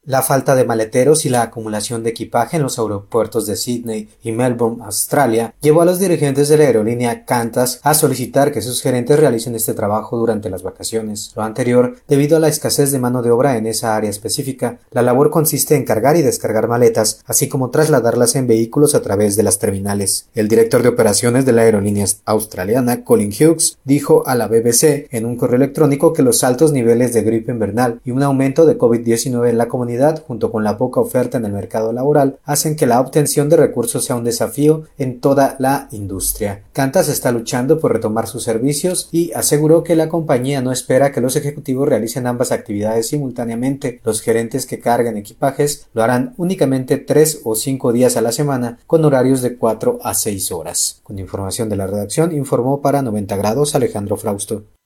[0.08, 4.32] La falta de maleteros y la acumulación de equipaje en los aeropuertos de Sydney y
[4.32, 9.20] Melbourne, Australia, llevó a los dirigentes de la aerolínea Qantas a solicitar que sus gerentes
[9.20, 11.32] realicen este trabajo durante las vacaciones.
[11.36, 15.02] Lo anterior, debido a la escasez de mano de obra en esa área específica, la
[15.02, 19.42] labor consiste en cargar y descargar maletas, así como trasladarlas en vehículos a través de
[19.42, 20.30] las terminales.
[20.34, 25.26] El director de operaciones de la aerolínea australiana, Colin Hughes, dijo a la BBC en
[25.26, 29.50] un correo electrónico que los altos niveles de gripe invernal y un aumento de COVID-19
[29.50, 33.00] en la comunidad junto con la poca oferta en el mercado laboral, hacen que la
[33.00, 36.62] obtención de recursos sea un desafío en toda la industria.
[36.72, 41.20] Qantas está luchando por retomar sus servicios y aseguró que la compañía no espera que
[41.20, 44.00] los ejecutivos realicen ambas actividades simultáneamente.
[44.04, 48.78] Los gerentes que cargan equipajes lo harán únicamente tres o cinco días a la semana
[48.86, 51.00] con horarios de cuatro a seis horas.
[51.02, 54.77] Con información de la redacción informó para 90 grados Alejandro Frausto.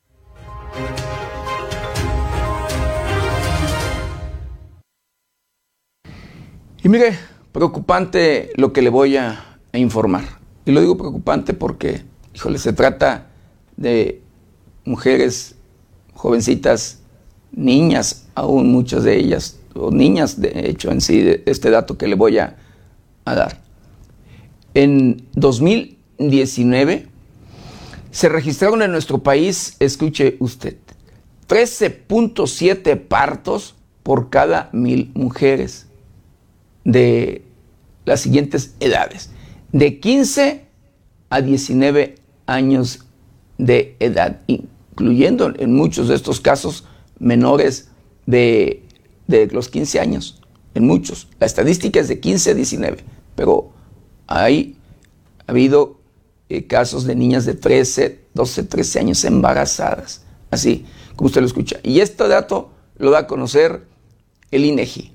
[6.85, 7.17] Y mire,
[7.53, 10.25] preocupante lo que le voy a, informar.
[10.67, 12.03] Y lo digo preocupante porque,
[12.35, 13.29] híjole, se trata
[13.77, 14.21] de
[14.85, 15.55] mujeres
[16.13, 16.99] jovencitas,
[17.53, 22.07] niñas, aún muchas de ellas, o niñas de hecho en sí, de este dato que
[22.07, 22.57] le voy a,
[23.25, 23.63] dar.
[24.75, 27.07] En 2019
[28.11, 30.77] se registraron en nuestro país, escuche usted,
[31.49, 35.87] 13.7 partos por cada mil mujeres
[36.85, 37.45] de
[38.05, 39.31] las siguientes edades,
[39.73, 40.65] de 15
[41.31, 42.17] a 19
[42.47, 43.07] años
[43.59, 46.85] de edad, incluyendo en muchos de estos casos
[47.19, 47.89] menores
[48.27, 48.83] de,
[49.51, 50.43] los 15 años,
[50.75, 51.29] en muchos.
[51.39, 52.99] La estadística es de 15 a 19,
[53.35, 53.73] pero
[54.27, 54.77] hay
[55.47, 55.99] ha habido
[56.49, 61.79] eh, casos de niñas de 13, 12, 13 años embarazadas, así como usted lo escucha.
[61.83, 63.87] Y este dato lo da a conocer
[64.51, 65.13] el INEGI.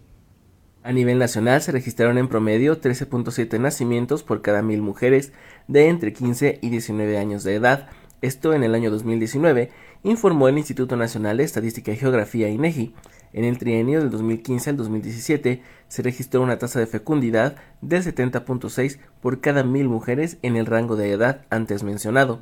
[0.87, 5.33] A nivel nacional se registraron en promedio 13.7 nacimientos por cada mil mujeres
[5.67, 7.89] de entre 15 y 19 años de edad.
[8.21, 9.69] Esto en el año 2019,
[10.03, 12.95] informó el Instituto Nacional de Estadística y Geografía INEGI.
[13.33, 18.97] En el trienio del 2015 al 2017 se registró una tasa de fecundidad de 70.6
[19.19, 22.39] por cada mil mujeres en el rango de edad antes mencionado.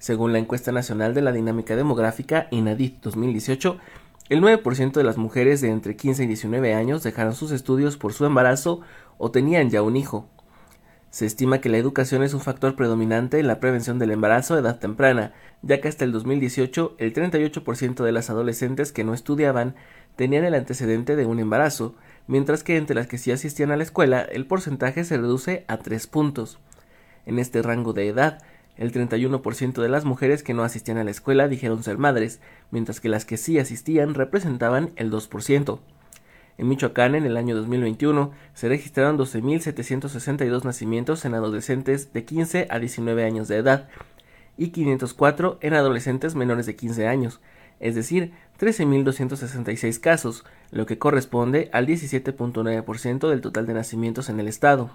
[0.00, 3.78] Según la encuesta nacional de la dinámica demográfica INADIT 2018,
[4.28, 8.12] el 9% de las mujeres de entre 15 y 19 años dejaron sus estudios por
[8.12, 8.80] su embarazo
[9.16, 10.28] o tenían ya un hijo.
[11.10, 14.58] Se estima que la educación es un factor predominante en la prevención del embarazo a
[14.58, 19.74] edad temprana, ya que hasta el 2018 el 38% de las adolescentes que no estudiaban
[20.16, 21.94] tenían el antecedente de un embarazo,
[22.26, 25.78] mientras que entre las que sí asistían a la escuela el porcentaje se reduce a
[25.78, 26.58] 3 puntos.
[27.24, 28.42] En este rango de edad,
[28.78, 33.00] el 31% de las mujeres que no asistían a la escuela dijeron ser madres, mientras
[33.00, 35.80] que las que sí asistían representaban el 2%.
[36.58, 42.78] En Michoacán, en el año 2021, se registraron 12.762 nacimientos en adolescentes de 15 a
[42.78, 43.88] 19 años de edad
[44.56, 47.40] y 504 en adolescentes menores de 15 años.
[47.80, 54.48] es decir, 13.266 casos, lo que corresponde al 17.9% del total de nacimientos en el
[54.48, 54.90] estado.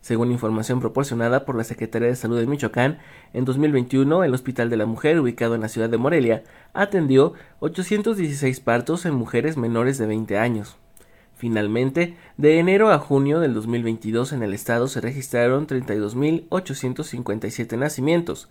[0.00, 3.00] Según información proporcionada por la Secretaría de Salud de Michoacán,
[3.34, 6.42] en 2021 el Hospital de la Mujer, ubicado en la ciudad de Morelia,
[6.72, 10.78] atendió 816 partos en mujeres menores de 20 años.
[11.36, 18.48] Finalmente, de enero a junio del 2022 en el estado se registraron 32.857 nacimientos,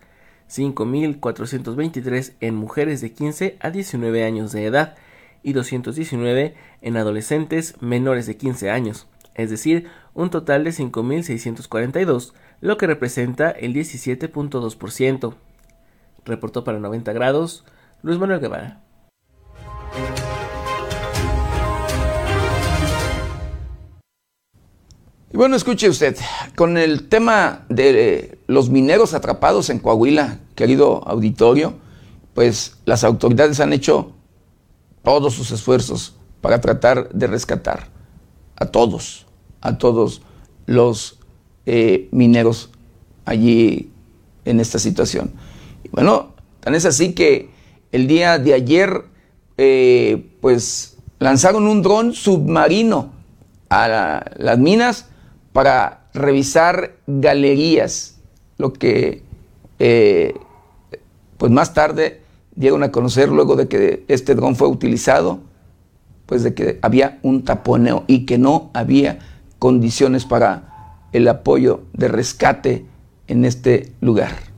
[0.48, 4.94] 5.423 en mujeres de 15 a 19 años de edad
[5.42, 12.76] y 219 en adolescentes menores de 15 años es decir, un total de 5.642, lo
[12.76, 15.34] que representa el 17.2%.
[16.24, 17.64] Reportó para 90 grados
[18.02, 18.82] Luis Manuel Guevara.
[25.32, 26.16] Y bueno, escuche usted,
[26.56, 31.74] con el tema de los mineros atrapados en Coahuila, querido auditorio,
[32.34, 34.12] pues las autoridades han hecho
[35.04, 37.88] todos sus esfuerzos para tratar de rescatar
[38.56, 39.26] a todos,
[39.60, 40.22] a todos
[40.66, 41.18] los
[41.66, 42.70] eh, mineros
[43.24, 43.90] allí
[44.44, 45.32] en esta situación.
[45.92, 47.50] Bueno, tan es así que
[47.92, 49.04] el día de ayer,
[49.56, 53.10] eh, pues lanzaron un dron submarino
[53.68, 55.06] a las minas
[55.52, 58.16] para revisar galerías,
[58.58, 59.22] lo que
[59.78, 60.34] eh,
[61.36, 62.22] pues más tarde
[62.54, 65.40] dieron a conocer luego de que este dron fue utilizado,
[66.26, 69.18] pues de que había un taponeo y que no había
[69.60, 72.86] condiciones para el apoyo de rescate
[73.28, 74.49] en este lugar.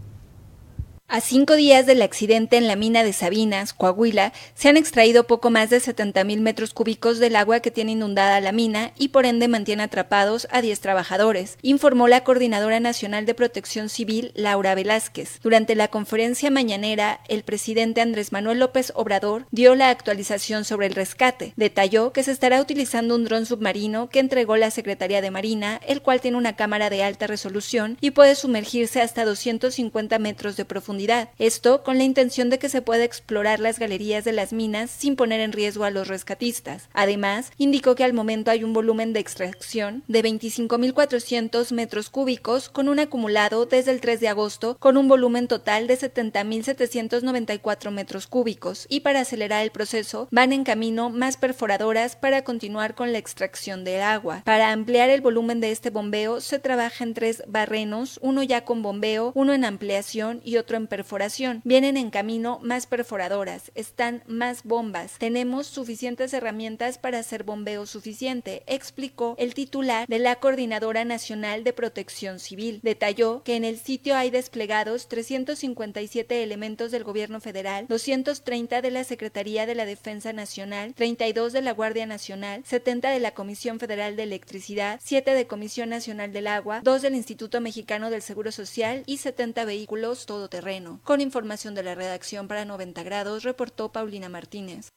[1.15, 5.51] A cinco días del accidente en la mina de Sabinas, Coahuila, se han extraído poco
[5.51, 9.27] más de 70 mil metros cúbicos del agua que tiene inundada la mina y por
[9.27, 15.39] ende mantiene atrapados a 10 trabajadores, informó la Coordinadora Nacional de Protección Civil, Laura Velázquez.
[15.43, 20.95] Durante la conferencia mañanera, el presidente Andrés Manuel López Obrador dio la actualización sobre el
[20.95, 21.53] rescate.
[21.57, 26.01] Detalló que se estará utilizando un dron submarino que entregó la Secretaría de Marina, el
[26.01, 31.02] cual tiene una cámara de alta resolución y puede sumergirse hasta 250 metros de profundidad
[31.39, 35.17] esto con la intención de que se pueda explorar las galerías de las minas sin
[35.17, 36.89] poner en riesgo a los rescatistas.
[36.93, 42.89] Además, indicó que al momento hay un volumen de extracción de 25.400 metros cúbicos con
[42.89, 48.87] un acumulado desde el 3 de agosto con un volumen total de 70.794 metros cúbicos
[48.89, 53.85] y para acelerar el proceso van en camino más perforadoras para continuar con la extracción
[53.85, 54.43] del agua.
[54.45, 58.83] Para ampliar el volumen de este bombeo se trabaja en tres barrenos, uno ya con
[58.83, 61.63] bombeo, uno en ampliación y otro en perforación.
[61.65, 65.15] Vienen en camino más perforadoras, están más bombas.
[65.17, 71.73] Tenemos suficientes herramientas para hacer bombeo suficiente, explicó el titular de la Coordinadora Nacional de
[71.73, 72.81] Protección Civil.
[72.83, 79.05] Detalló que en el sitio hay desplegados 357 elementos del gobierno federal, 230 de la
[79.05, 84.15] Secretaría de la Defensa Nacional, 32 de la Guardia Nacional, 70 de la Comisión Federal
[84.17, 89.05] de Electricidad, 7 de Comisión Nacional del Agua, 2 del Instituto Mexicano del Seguro Social
[89.07, 90.82] y 70 vehículos todoterreno.
[91.05, 94.89] Con información de la redacción para 90 grados, reportó Paulina Martínez.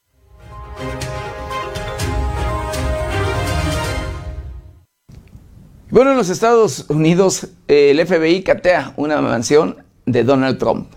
[5.90, 10.95] Bueno, en los Estados Unidos el FBI catea una mansión de Donald Trump.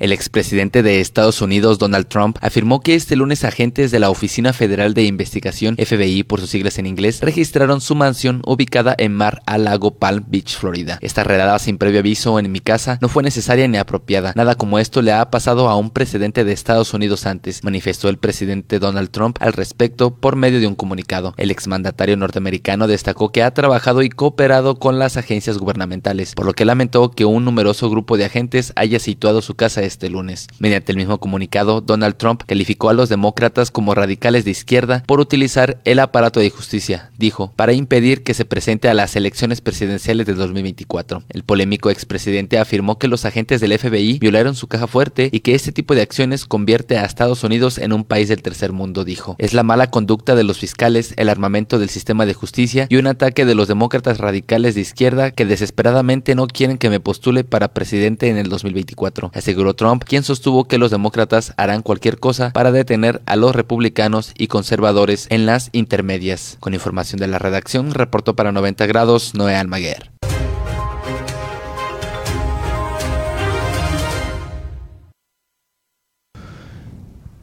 [0.00, 4.54] El expresidente de Estados Unidos, Donald Trump, afirmó que este lunes agentes de la Oficina
[4.54, 9.42] Federal de Investigación, FBI por sus siglas en inglés, registraron su mansión ubicada en Mar
[9.44, 10.98] a Lago Palm Beach, Florida.
[11.02, 14.32] Esta redada sin previo aviso en mi casa no fue necesaria ni apropiada.
[14.36, 18.16] Nada como esto le ha pasado a un presidente de Estados Unidos antes, manifestó el
[18.16, 21.34] presidente Donald Trump al respecto por medio de un comunicado.
[21.36, 26.54] El exmandatario norteamericano destacó que ha trabajado y cooperado con las agencias gubernamentales, por lo
[26.54, 30.46] que lamentó que un numeroso grupo de agentes haya situado su casa este lunes.
[30.58, 35.20] Mediante el mismo comunicado, Donald Trump calificó a los demócratas como radicales de izquierda por
[35.20, 40.26] utilizar el aparato de justicia, dijo, para impedir que se presente a las elecciones presidenciales
[40.26, 41.24] de 2024.
[41.28, 45.54] El polémico expresidente afirmó que los agentes del FBI violaron su caja fuerte y que
[45.54, 49.36] este tipo de acciones convierte a Estados Unidos en un país del tercer mundo, dijo.
[49.38, 53.06] Es la mala conducta de los fiscales, el armamento del sistema de justicia y un
[53.06, 57.74] ataque de los demócratas radicales de izquierda que desesperadamente no quieren que me postule para
[57.74, 62.70] presidente en el 2024, aseguró Trump, quien sostuvo que los demócratas harán cualquier cosa para
[62.70, 66.58] detener a los republicanos y conservadores en las intermedias.
[66.60, 70.10] Con información de la redacción, reportó para 90 grados Noé Almaguer.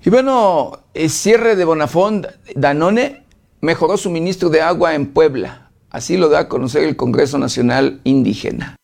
[0.06, 3.24] Y bueno, el cierre de Bonafont Danone
[3.62, 5.72] mejoró suministro de agua en Puebla.
[5.90, 8.78] Así lo da a conocer el Congreso Nacional Indígena.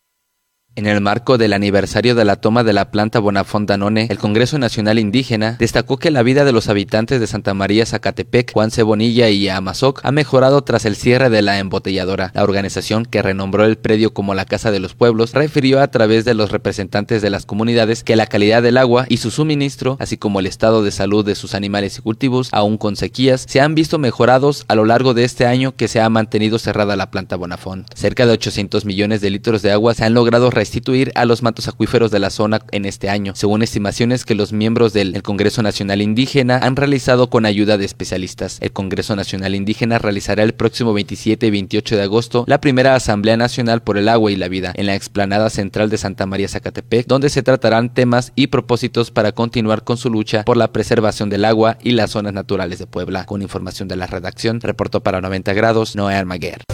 [0.76, 4.58] En el marco del aniversario de la toma de la planta Bonafont Danone, el Congreso
[4.58, 9.28] Nacional Indígena destacó que la vida de los habitantes de Santa María Zacatepec, Juan Cebonilla
[9.30, 12.32] y Amazoc ha mejorado tras el cierre de la embotelladora.
[12.34, 16.24] La organización, que renombró el predio como la Casa de los Pueblos, refirió a través
[16.24, 20.16] de los representantes de las comunidades que la calidad del agua y su suministro, así
[20.16, 23.76] como el estado de salud de sus animales y cultivos, aún con sequías, se han
[23.76, 27.36] visto mejorados a lo largo de este año que se ha mantenido cerrada la planta
[27.36, 27.86] Bonafont.
[27.94, 31.68] Cerca de 800 millones de litros de agua se han logrado restituir a los mantos
[31.68, 36.00] acuíferos de la zona en este año, según estimaciones que los miembros del Congreso Nacional
[36.00, 38.56] Indígena han realizado con ayuda de especialistas.
[38.62, 43.36] El Congreso Nacional Indígena realizará el próximo 27 y 28 de agosto la primera Asamblea
[43.36, 47.06] Nacional por el Agua y la Vida en la explanada central de Santa María Zacatepec,
[47.06, 51.44] donde se tratarán temas y propósitos para continuar con su lucha por la preservación del
[51.44, 53.26] agua y las zonas naturales de Puebla.
[53.26, 56.64] Con información de la redacción, reportó para 90 grados Noé Almaguer.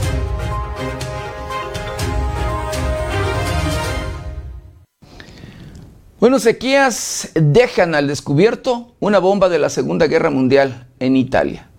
[6.20, 11.69] Bueno, sequías dejan al descubierto una bomba de la Segunda Guerra Mundial en Italia.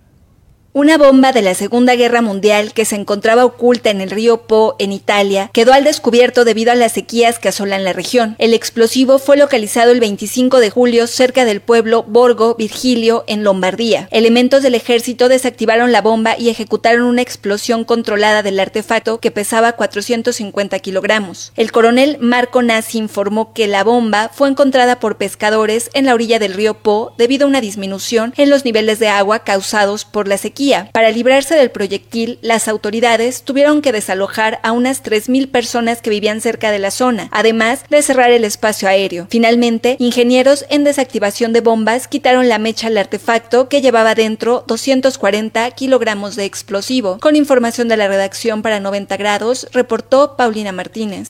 [0.73, 4.77] Una bomba de la Segunda Guerra Mundial que se encontraba oculta en el río Po,
[4.79, 8.37] en Italia, quedó al descubierto debido a las sequías que asolan la región.
[8.39, 14.07] El explosivo fue localizado el 25 de julio cerca del pueblo Borgo Virgilio, en Lombardía.
[14.11, 19.73] Elementos del ejército desactivaron la bomba y ejecutaron una explosión controlada del artefacto que pesaba
[19.73, 21.51] 450 kilogramos.
[21.57, 26.39] El coronel Marco Nassi informó que la bomba fue encontrada por pescadores en la orilla
[26.39, 30.37] del río Po debido a una disminución en los niveles de agua causados por la
[30.37, 30.60] sequía
[30.91, 36.41] para librarse del proyectil, las autoridades tuvieron que desalojar a unas 3.000 personas que vivían
[36.41, 39.27] cerca de la zona, además de cerrar el espacio aéreo.
[39.29, 45.71] Finalmente, ingenieros en desactivación de bombas quitaron la mecha al artefacto que llevaba dentro 240
[45.71, 47.17] kilogramos de explosivo.
[47.19, 51.29] Con información de la redacción para 90 grados, reportó Paulina Martínez.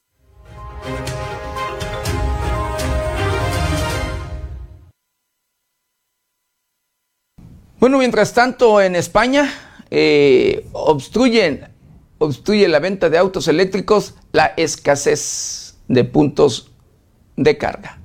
[7.82, 9.52] Bueno, mientras tanto, en España
[9.90, 11.68] eh, obstruyen,
[12.20, 16.70] obstruye la venta de autos eléctricos la escasez de puntos
[17.38, 18.00] de carga.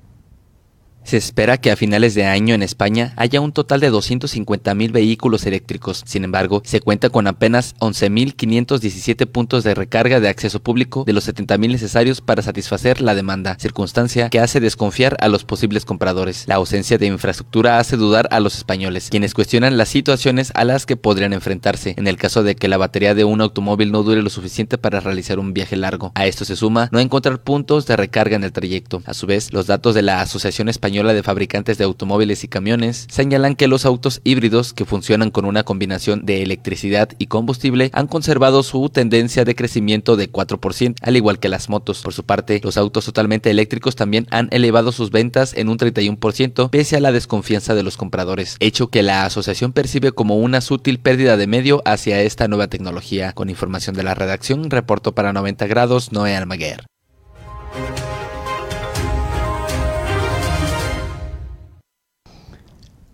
[1.06, 5.46] Se espera que a finales de año en España haya un total de 250.000 vehículos
[5.46, 6.02] eléctricos.
[6.04, 11.28] Sin embargo, se cuenta con apenas 11.517 puntos de recarga de acceso público de los
[11.28, 16.42] 70.000 necesarios para satisfacer la demanda, circunstancia que hace desconfiar a los posibles compradores.
[16.48, 20.86] La ausencia de infraestructura hace dudar a los españoles, quienes cuestionan las situaciones a las
[20.86, 24.22] que podrían enfrentarse en el caso de que la batería de un automóvil no dure
[24.22, 26.10] lo suficiente para realizar un viaje largo.
[26.16, 29.04] A esto se suma no encontrar puntos de recarga en el trayecto.
[29.06, 33.06] A su vez, los datos de la Asociación Española de Fabricantes de Automóviles y Camiones
[33.10, 38.06] señalan que los autos híbridos que funcionan con una combinación de electricidad y combustible han
[38.06, 42.00] conservado su tendencia de crecimiento de 4%, al igual que las motos.
[42.00, 46.70] Por su parte, los autos totalmente eléctricos también han elevado sus ventas en un 31%
[46.70, 50.98] pese a la desconfianza de los compradores, hecho que la asociación percibe como una sutil
[50.98, 53.32] pérdida de medio hacia esta nueva tecnología.
[53.32, 56.86] Con información de la redacción, reportó para 90 grados Noé Almaguer.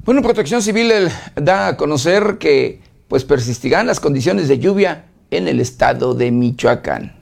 [0.05, 0.91] Bueno, Protección Civil
[1.37, 7.22] da a conocer que pues persistirán las condiciones de lluvia en el estado de Michoacán.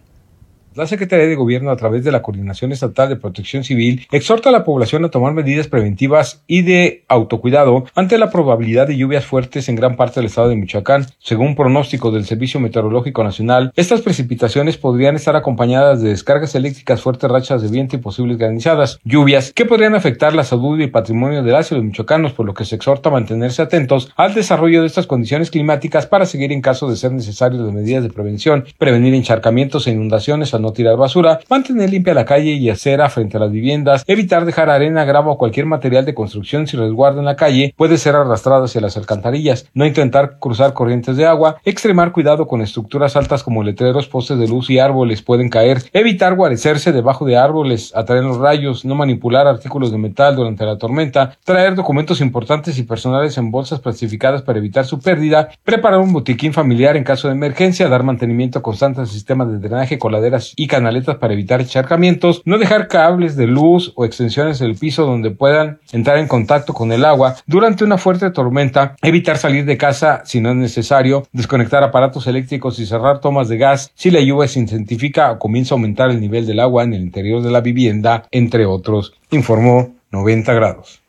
[0.76, 4.52] La Secretaría de Gobierno, a través de la Coordinación Estatal de Protección Civil, exhorta a
[4.52, 9.68] la población a tomar medidas preventivas y de autocuidado ante la probabilidad de lluvias fuertes
[9.68, 11.06] en gran parte del estado de Michoacán.
[11.18, 17.28] Según pronóstico del Servicio Meteorológico Nacional, estas precipitaciones podrían estar acompañadas de descargas eléctricas, fuertes
[17.28, 21.42] rachas de viento y posibles granizadas, lluvias que podrían afectar la salud y el patrimonio
[21.42, 24.82] de las y los michoacanos, por lo que se exhorta a mantenerse atentos al desarrollo
[24.82, 28.66] de estas condiciones climáticas para seguir en caso de ser necesario las medidas de prevención,
[28.78, 33.40] prevenir encharcamientos e inundaciones no tirar basura, mantener limpia la calle y acera frente a
[33.40, 37.36] las viviendas, evitar dejar arena, grava o cualquier material de construcción si resguarda en la
[37.36, 42.46] calle, puede ser arrastrado hacia las alcantarillas, no intentar cruzar corrientes de agua, extremar cuidado
[42.46, 47.24] con estructuras altas como letreros, postes de luz y árboles pueden caer, evitar guarecerse debajo
[47.24, 52.20] de árboles, atraer los rayos, no manipular artículos de metal durante la tormenta, traer documentos
[52.20, 57.04] importantes y personales en bolsas plastificadas para evitar su pérdida, preparar un botiquín familiar en
[57.04, 61.60] caso de emergencia, dar mantenimiento constante al sistema de drenaje, coladeras y canaletas para evitar
[61.60, 66.72] encharcamientos, no dejar cables de luz o extensiones del piso donde puedan entrar en contacto
[66.72, 71.26] con el agua durante una fuerte tormenta, evitar salir de casa si no es necesario,
[71.32, 75.74] desconectar aparatos eléctricos y cerrar tomas de gas si la lluvia se intensifica o comienza
[75.74, 79.94] a aumentar el nivel del agua en el interior de la vivienda, entre otros, informó
[80.10, 81.00] 90 grados.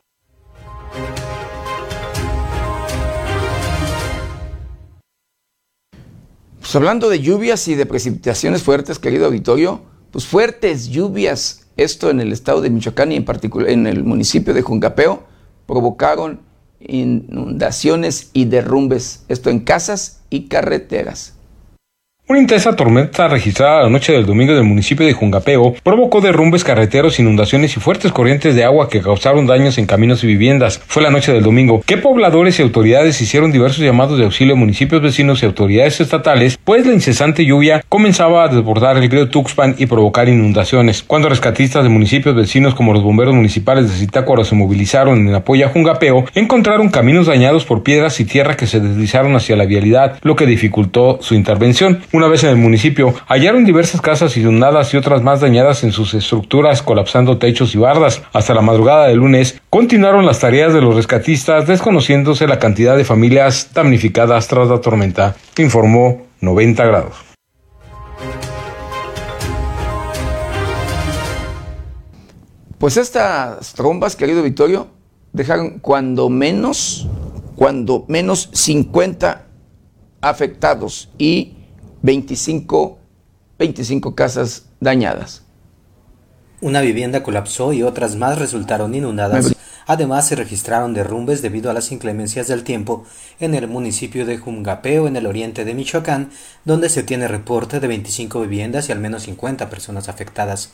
[6.72, 12.18] Pues hablando de lluvias y de precipitaciones fuertes, querido auditorio, pues fuertes lluvias, esto en
[12.18, 15.22] el estado de Michoacán y en particular en el municipio de Juncapeo,
[15.66, 16.40] provocaron
[16.80, 21.34] inundaciones y derrumbes, esto en casas y carreteras.
[22.32, 27.18] Una intensa tormenta registrada la noche del domingo del municipio de Jungapeo provocó derrumbes carreteros,
[27.18, 30.80] inundaciones y fuertes corrientes de agua que causaron daños en caminos y viviendas.
[30.86, 34.56] Fue la noche del domingo que pobladores y autoridades hicieron diversos llamados de auxilio a
[34.56, 39.74] municipios vecinos y autoridades estatales, pues la incesante lluvia comenzaba a desbordar el río Tuxpan
[39.76, 41.02] y provocar inundaciones.
[41.02, 45.66] Cuando rescatistas de municipios vecinos como los bomberos municipales de Zitácuaro se movilizaron en apoyo
[45.66, 50.18] a Jungapeo, encontraron caminos dañados por piedras y tierra que se deslizaron hacia la vialidad,
[50.22, 52.00] lo que dificultó su intervención.
[52.28, 56.82] Vez en el municipio, hallaron diversas casas inundadas y otras más dañadas en sus estructuras,
[56.82, 58.22] colapsando techos y bardas.
[58.32, 63.04] Hasta la madrugada del lunes, continuaron las tareas de los rescatistas, desconociéndose la cantidad de
[63.04, 67.14] familias damnificadas tras la tormenta, informó 90 grados.
[72.78, 74.88] Pues estas trombas, querido Vittorio,
[75.32, 77.06] dejaron cuando menos,
[77.54, 79.46] cuando menos 50
[80.20, 81.61] afectados y
[82.02, 82.98] 25,
[83.58, 85.44] 25 casas dañadas.
[86.60, 89.54] Una vivienda colapsó y otras más resultaron inundadas.
[89.86, 93.04] Además, se registraron derrumbes debido a las inclemencias del tiempo
[93.38, 96.30] en el municipio de Jungapeo, en el oriente de Michoacán,
[96.64, 100.72] donde se tiene reporte de 25 viviendas y al menos 50 personas afectadas.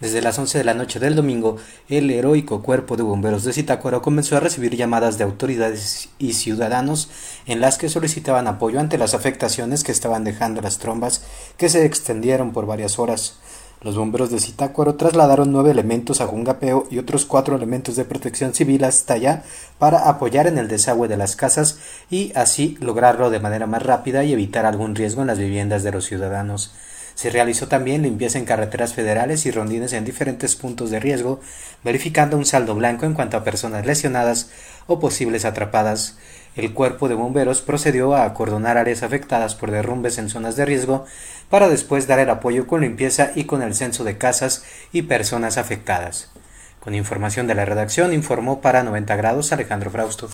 [0.00, 1.56] Desde las 11 de la noche del domingo,
[1.88, 7.10] el heroico cuerpo de bomberos de Zitácuaro comenzó a recibir llamadas de autoridades y ciudadanos
[7.46, 11.24] en las que solicitaban apoyo ante las afectaciones que estaban dejando las trombas
[11.56, 13.38] que se extendieron por varias horas.
[13.80, 18.54] Los bomberos de Zitácuaro trasladaron nueve elementos a Jungapeo y otros cuatro elementos de protección
[18.54, 19.42] civil hasta allá
[19.78, 21.78] para apoyar en el desagüe de las casas
[22.08, 25.90] y así lograrlo de manera más rápida y evitar algún riesgo en las viviendas de
[25.90, 26.72] los ciudadanos.
[27.18, 31.40] Se realizó también limpieza en carreteras federales y rondines en diferentes puntos de riesgo,
[31.82, 34.52] verificando un saldo blanco en cuanto a personas lesionadas
[34.86, 36.16] o posibles atrapadas.
[36.54, 41.06] El cuerpo de bomberos procedió a acordonar áreas afectadas por derrumbes en zonas de riesgo
[41.50, 44.62] para después dar el apoyo con limpieza y con el censo de casas
[44.92, 46.30] y personas afectadas.
[46.78, 50.30] Con información de la redacción informó para 90 grados Alejandro Frausto.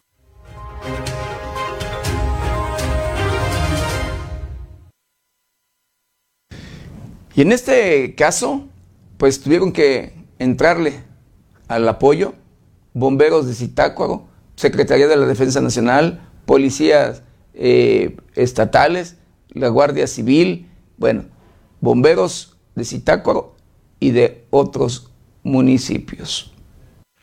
[7.35, 8.68] Y en este caso,
[9.16, 11.01] pues tuvieron que entrarle
[11.68, 12.35] al apoyo
[12.93, 17.22] bomberos de Zitácuaro, Secretaría de la Defensa Nacional, policías
[17.55, 19.16] eh, estatales,
[19.49, 21.24] la Guardia Civil, bueno,
[21.80, 23.57] bomberos de Zitácuaro
[23.99, 25.11] y de otros
[25.43, 26.53] municipios.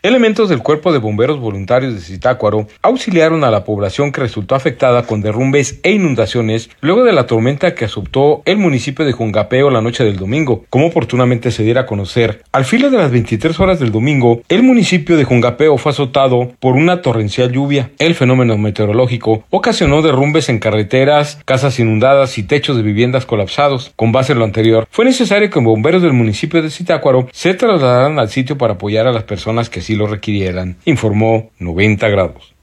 [0.03, 5.03] Elementos del Cuerpo de Bomberos Voluntarios de Zitácuaro auxiliaron a la población que resultó afectada
[5.03, 9.83] con derrumbes e inundaciones luego de la tormenta que azotó el municipio de Jungapeo la
[9.83, 12.41] noche del domingo, como oportunamente se diera a conocer.
[12.51, 16.73] Al filo de las 23 horas del domingo, el municipio de Jungapeo fue azotado por
[16.73, 17.91] una torrencial lluvia.
[17.99, 23.91] El fenómeno meteorológico ocasionó derrumbes en carreteras, casas inundadas y techos de viviendas colapsados.
[23.95, 28.17] Con base en lo anterior, fue necesario que bomberos del municipio de Zitácuaro se trasladaran
[28.17, 32.53] al sitio para apoyar a las personas que lo requirieran, informó 90 grados.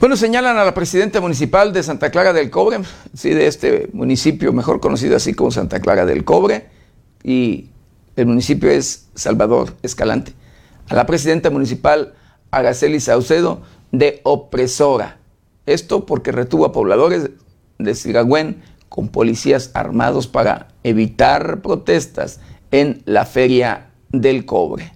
[0.00, 2.78] Bueno, señalan a la presidenta municipal de Santa Clara del Cobre,
[3.14, 6.68] sí, de este municipio mejor conocido así como Santa Clara del Cobre,
[7.24, 7.70] y
[8.14, 10.32] el municipio es Salvador Escalante.
[10.88, 12.14] A la presidenta municipal
[12.52, 15.18] Araceli Saucedo de opresora.
[15.66, 17.30] Esto porque retuvo a pobladores
[17.78, 24.92] de Siragüen con policías armados para evitar protestas en la Feria del Cobre.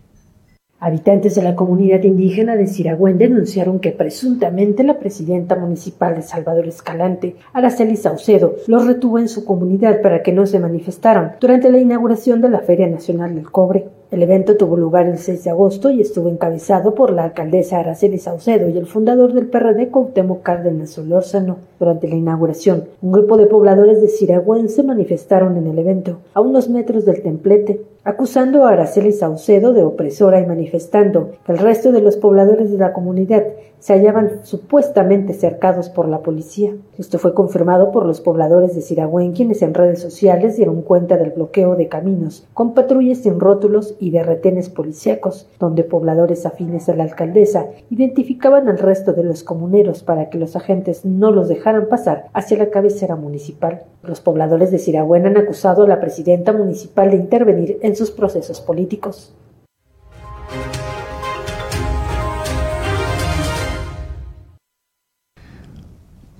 [0.84, 6.66] Habitantes de la comunidad indígena de Siragüen denunciaron que presuntamente la presidenta municipal de Salvador
[6.66, 11.78] Escalante, Araceli Saucedo, los retuvo en su comunidad para que no se manifestaran durante la
[11.78, 14.01] inauguración de la Feria Nacional del Cobre.
[14.12, 18.18] El evento tuvo lugar el 6 de agosto y estuvo encabezado por la alcaldesa Araceli
[18.18, 21.56] Saucedo y el fundador del PRD Cuauhtémoc Cárdenas Solórzano.
[21.80, 26.42] Durante la inauguración, un grupo de pobladores de Siragüen se manifestaron en el evento, a
[26.42, 31.90] unos metros del templete, acusando a Araceli Saucedo de opresora y manifestando que el resto
[31.90, 33.44] de los pobladores de la comunidad
[33.82, 36.72] se hallaban supuestamente cercados por la policía.
[36.98, 41.32] Esto fue confirmado por los pobladores de Siragüen, quienes en redes sociales dieron cuenta del
[41.32, 46.94] bloqueo de caminos, con patrullas sin rótulos y de retenes policíacos, donde pobladores afines a
[46.94, 51.88] la alcaldesa identificaban al resto de los comuneros para que los agentes no los dejaran
[51.88, 53.82] pasar hacia la cabecera municipal.
[54.04, 58.60] Los pobladores de Siragüen han acusado a la presidenta municipal de intervenir en sus procesos
[58.60, 59.34] políticos.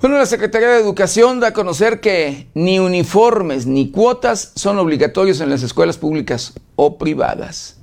[0.02, 5.40] Bueno, la Secretaría de Educación da a conocer que ni uniformes ni cuotas son obligatorios
[5.40, 7.76] en las escuelas públicas o privadas.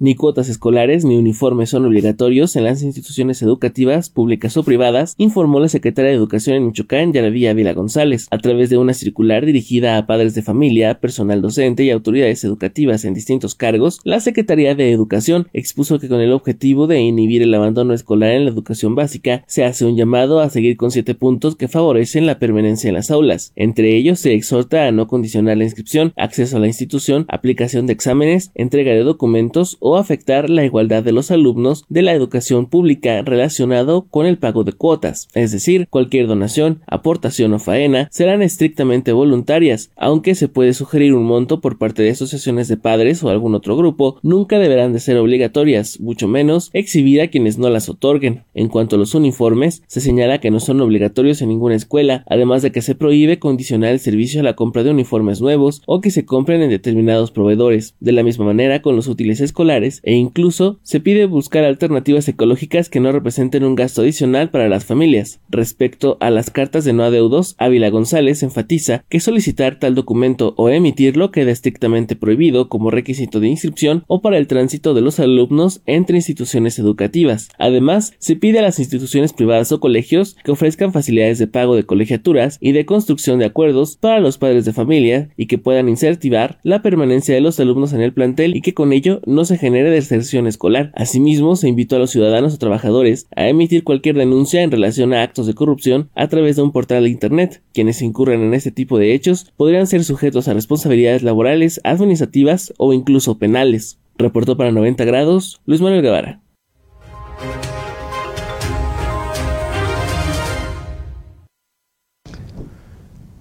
[0.00, 5.58] Ni cuotas escolares ni uniformes son obligatorios en las instituciones educativas, públicas o privadas, informó
[5.58, 9.98] la secretaria de Educación en Michoacán, Yaravía Ávila González, a través de una circular dirigida
[9.98, 13.98] a padres de familia, personal docente y autoridades educativas en distintos cargos.
[14.04, 18.44] La Secretaría de Educación expuso que con el objetivo de inhibir el abandono escolar en
[18.44, 22.38] la educación básica, se hace un llamado a seguir con siete puntos que favorecen la
[22.38, 23.52] permanencia en las aulas.
[23.56, 27.94] Entre ellos se exhorta a no condicionar la inscripción, acceso a la institución, aplicación de
[27.94, 34.06] exámenes, entrega de documentos afectar la igualdad de los alumnos de la educación pública relacionado
[34.10, 39.90] con el pago de cuotas, es decir, cualquier donación, aportación o faena serán estrictamente voluntarias,
[39.96, 43.76] aunque se puede sugerir un monto por parte de asociaciones de padres o algún otro
[43.76, 48.44] grupo, nunca deberán de ser obligatorias, mucho menos exhibir a quienes no las otorguen.
[48.54, 52.62] En cuanto a los uniformes, se señala que no son obligatorios en ninguna escuela, además
[52.62, 56.10] de que se prohíbe condicionar el servicio a la compra de uniformes nuevos o que
[56.10, 57.94] se compren en determinados proveedores.
[58.00, 62.88] De la misma manera, con los útiles escolares, e incluso se pide buscar alternativas ecológicas
[62.88, 65.40] que no representen un gasto adicional para las familias.
[65.48, 70.68] Respecto a las cartas de no adeudos, Ávila González enfatiza que solicitar tal documento o
[70.68, 75.82] emitirlo queda estrictamente prohibido como requisito de inscripción o para el tránsito de los alumnos
[75.86, 77.48] entre instituciones educativas.
[77.58, 81.84] Además, se pide a las instituciones privadas o colegios que ofrezcan facilidades de pago de
[81.84, 86.58] colegiaturas y de construcción de acuerdos para los padres de familia y que puedan incentivar
[86.62, 89.67] la permanencia de los alumnos en el plantel y que con ello no se genere
[89.72, 90.92] deserción escolar.
[90.94, 95.22] Asimismo, se invitó a los ciudadanos o trabajadores a emitir cualquier denuncia en relación a
[95.22, 97.62] actos de corrupción a través de un portal de Internet.
[97.72, 102.92] Quienes incurran en este tipo de hechos podrían ser sujetos a responsabilidades laborales, administrativas o
[102.92, 103.98] incluso penales.
[104.16, 106.40] Reportó para 90 grados Luis Manuel Guevara.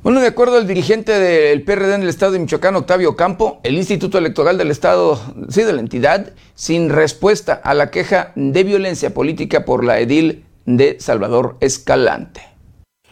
[0.08, 3.76] Bueno, de acuerdo al dirigente del PRD en el estado de Michoacán, Octavio Campo, el
[3.76, 9.14] Instituto Electoral del Estado, sí, de la entidad, sin respuesta a la queja de violencia
[9.14, 12.57] política por la edil de Salvador Escalante.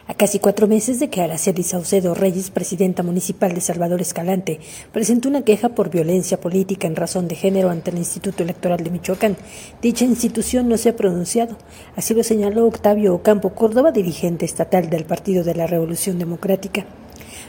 [0.08, 4.60] A casi cuatro meses de que Araceli Saucedo Reyes, presidenta municipal de Salvador Escalante,
[4.92, 8.90] presentó una queja por violencia política en razón de género ante el Instituto Electoral de
[8.90, 9.36] Michoacán,
[9.82, 11.56] dicha institución no se ha pronunciado.
[11.96, 16.86] Así lo señaló Octavio Ocampo Córdoba, dirigente estatal del Partido de la Revolución Democrática.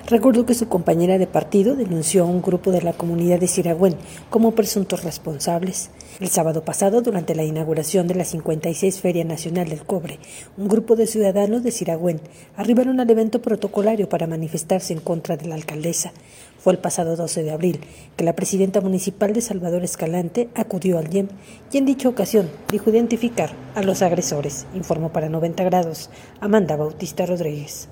[0.10, 3.98] Recordó que su compañera de partido denunció a un grupo de la comunidad de Siragüen
[4.30, 5.90] como presuntos responsables.
[6.22, 10.20] El sábado pasado, durante la inauguración de la 56 Feria Nacional del Cobre,
[10.56, 12.22] un grupo de ciudadanos de Siragüen
[12.56, 16.14] arribaron al evento protocolario para manifestarse en contra de la alcaldesa.
[16.58, 17.82] Fue el pasado 12 de abril
[18.16, 21.28] que la presidenta municipal de Salvador Escalante acudió al IEM
[21.74, 27.26] y en dicha ocasión dijo identificar a los agresores, informó para 90 grados Amanda Bautista
[27.26, 27.90] Rodríguez.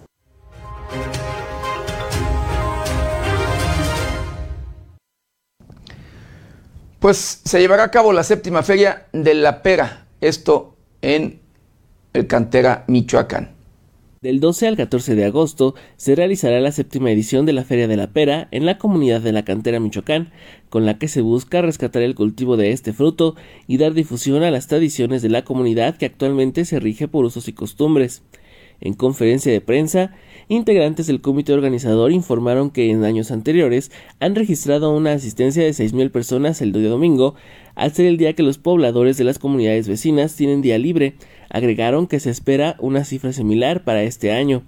[7.06, 11.40] Pues se llevará a cabo la séptima feria de la pera, esto en
[12.14, 13.52] el Cantera Michoacán.
[14.24, 17.96] Del 12 al 14 de agosto se realizará la séptima edición de la Feria de
[17.96, 20.32] la Pera en la comunidad de la Cantera Michoacán,
[20.70, 23.36] con la que se busca rescatar el cultivo de este fruto
[23.68, 27.48] y dar difusión a las tradiciones de la comunidad que actualmente se rige por usos
[27.48, 28.24] y costumbres.
[28.82, 30.16] En conferencia de prensa,
[30.48, 36.12] integrantes del comité organizador informaron que en años anteriores han registrado una asistencia de 6.000
[36.12, 37.36] personas el día domingo,
[37.76, 41.16] al ser el día que los pobladores de las comunidades vecinas tienen día libre.
[41.50, 44.64] Agregaron que se espera una cifra similar para este año.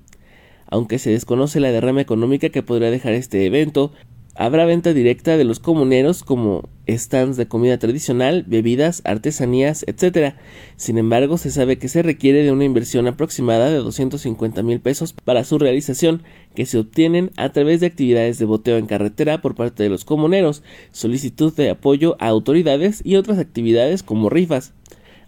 [0.69, 3.93] Aunque se desconoce la derrama económica que podría dejar este evento,
[4.39, 10.35] Habrá venta directa de los comuneros como stands de comida tradicional, bebidas, artesanías, etc.
[10.75, 15.11] Sin embargo, se sabe que se requiere de una inversión aproximada de 250 mil pesos
[15.11, 16.21] para su realización,
[16.53, 20.05] que se obtienen a través de actividades de boteo en carretera por parte de los
[20.05, 20.61] comuneros,
[20.91, 24.71] solicitud de apoyo a autoridades y otras actividades como rifas.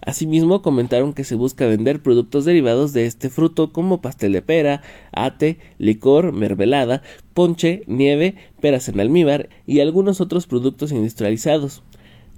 [0.02, 4.82] Asimismo, comentaron que se busca vender productos derivados de este fruto como pastel de pera,
[5.12, 11.84] ate, licor, mermelada, ponche, nieve, peras en almíbar y algunos otros productos industrializados.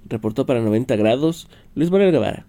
[0.06, 2.46] Reportó para 90 grados Luis Manuel Guevara.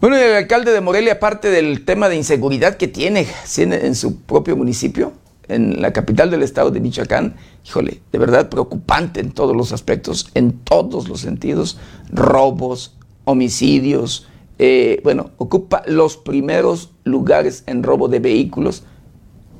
[0.00, 4.56] Bueno, el alcalde de Morelia, aparte del tema de inseguridad que tiene en su propio
[4.56, 5.12] municipio,
[5.50, 7.36] en la capital del estado de Michoacán,
[7.66, 11.78] híjole, de verdad preocupante en todos los aspectos, en todos los sentidos,
[12.10, 14.26] robos, homicidios,
[14.58, 18.84] eh, bueno, ocupa los primeros lugares en robo de vehículos,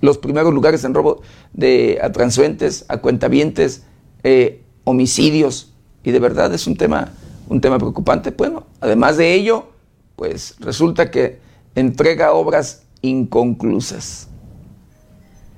[0.01, 1.22] los primeros lugares en robo
[1.53, 3.84] de a transuentes, a cuentavientes,
[4.22, 5.72] eh, homicidios,
[6.03, 7.12] y de verdad es un tema
[7.51, 8.30] un tema preocupante.
[8.30, 9.66] Bueno, además de ello,
[10.16, 11.41] pues resulta que
[11.74, 14.28] entrega obras inconclusas.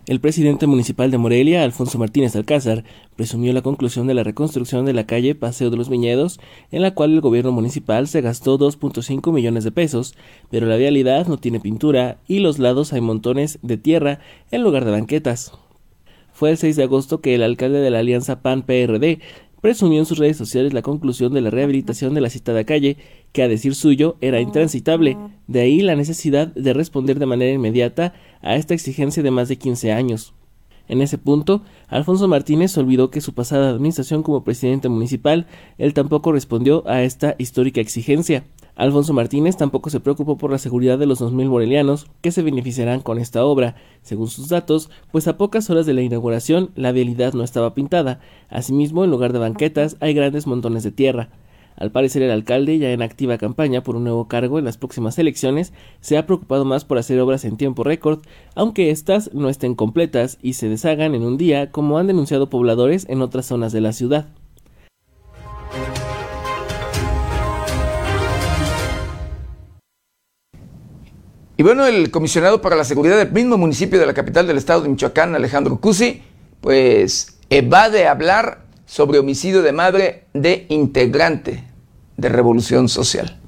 [0.05, 2.83] El presidente municipal de Morelia, Alfonso Martínez Alcázar,
[3.15, 6.41] presumió la conclusión de la reconstrucción de la calle Paseo de los Viñedos,
[6.73, 10.17] en la cual el gobierno municipal se gastó 2.5 millones de pesos,
[10.51, 14.19] pero la vialidad no tiene pintura y los lados hay montones de tierra
[14.51, 15.53] en lugar de banquetas.
[16.33, 19.21] Fue el 6 de agosto que el alcalde de la Alianza PAN-PRD
[19.61, 22.97] presumió en sus redes sociales la conclusión de la rehabilitación de la citada calle,
[23.31, 28.13] que a decir suyo era intransitable, de ahí la necesidad de responder de manera inmediata
[28.43, 30.35] a esta exigencia de más de 15 años.
[30.89, 35.47] En ese punto, Alfonso Martínez olvidó que su pasada administración como presidente municipal,
[35.79, 38.45] él tampoco respondió a esta histórica exigencia.
[38.75, 43.01] Alfonso Martínez tampoco se preocupó por la seguridad de los 2.000 morelianos que se beneficiarán
[43.01, 47.35] con esta obra, según sus datos, pues a pocas horas de la inauguración la vialidad
[47.35, 48.21] no estaba pintada.
[48.49, 51.29] Asimismo, en lugar de banquetas hay grandes montones de tierra.
[51.77, 55.19] Al parecer el alcalde, ya en activa campaña por un nuevo cargo en las próximas
[55.19, 58.21] elecciones, se ha preocupado más por hacer obras en tiempo récord,
[58.55, 63.07] aunque éstas no estén completas y se deshagan en un día, como han denunciado pobladores
[63.09, 64.27] en otras zonas de la ciudad.
[71.57, 74.83] Y bueno, el comisionado para la seguridad del mismo municipio de la capital del estado
[74.83, 76.23] de Michoacán, Alejandro Cusi,
[76.61, 78.63] pues evade hablar
[78.93, 81.65] sobre homicidio de madre de integrante
[82.19, 83.39] de Revolución Social.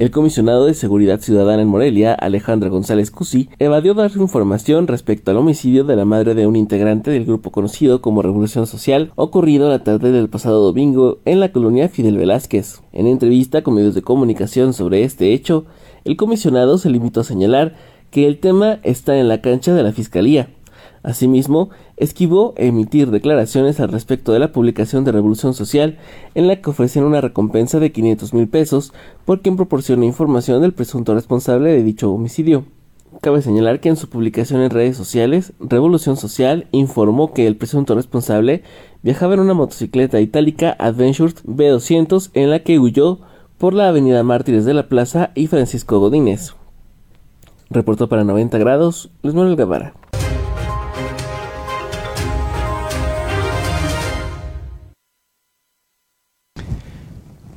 [0.00, 5.36] El comisionado de Seguridad Ciudadana en Morelia, Alejandra González Cusi, evadió dar información respecto al
[5.36, 9.84] homicidio de la madre de un integrante del grupo conocido como Revolución Social, ocurrido la
[9.84, 12.80] tarde del pasado domingo en la colonia Fidel Velázquez.
[12.92, 15.66] En entrevista con medios de comunicación sobre este hecho,
[16.04, 17.76] el comisionado se limitó a señalar
[18.10, 20.48] que el tema está en la cancha de la Fiscalía,
[21.02, 25.98] Asimismo, esquivó emitir declaraciones al respecto de la publicación de Revolución Social,
[26.34, 28.92] en la que ofrecían una recompensa de 500 mil pesos
[29.24, 32.64] por quien proporcione información del presunto responsable de dicho homicidio.
[33.20, 37.94] Cabe señalar que en su publicación en redes sociales, Revolución Social informó que el presunto
[37.94, 38.62] responsable
[39.02, 43.18] viajaba en una motocicleta itálica Adventure B200 en la que huyó
[43.58, 46.54] por la avenida Mártires de la Plaza y Francisco Godínez.
[47.70, 49.94] Reportó para 90 grados Luis Manuel Guevara.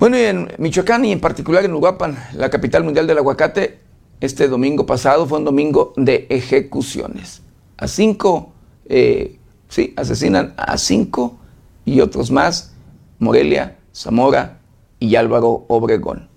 [0.06, 3.80] Bueno, y en Michoacán y en particular en Uruapan, la capital mundial del aguacate,
[4.22, 7.42] este domingo pasado fue un domingo de ejecuciones.
[7.76, 8.54] A cinco,
[8.88, 11.40] eh, sí, asesinan a cinco
[11.86, 12.76] y otros más,
[13.18, 14.60] Morelia, Zamora
[15.00, 16.30] y Álvaro Obregón.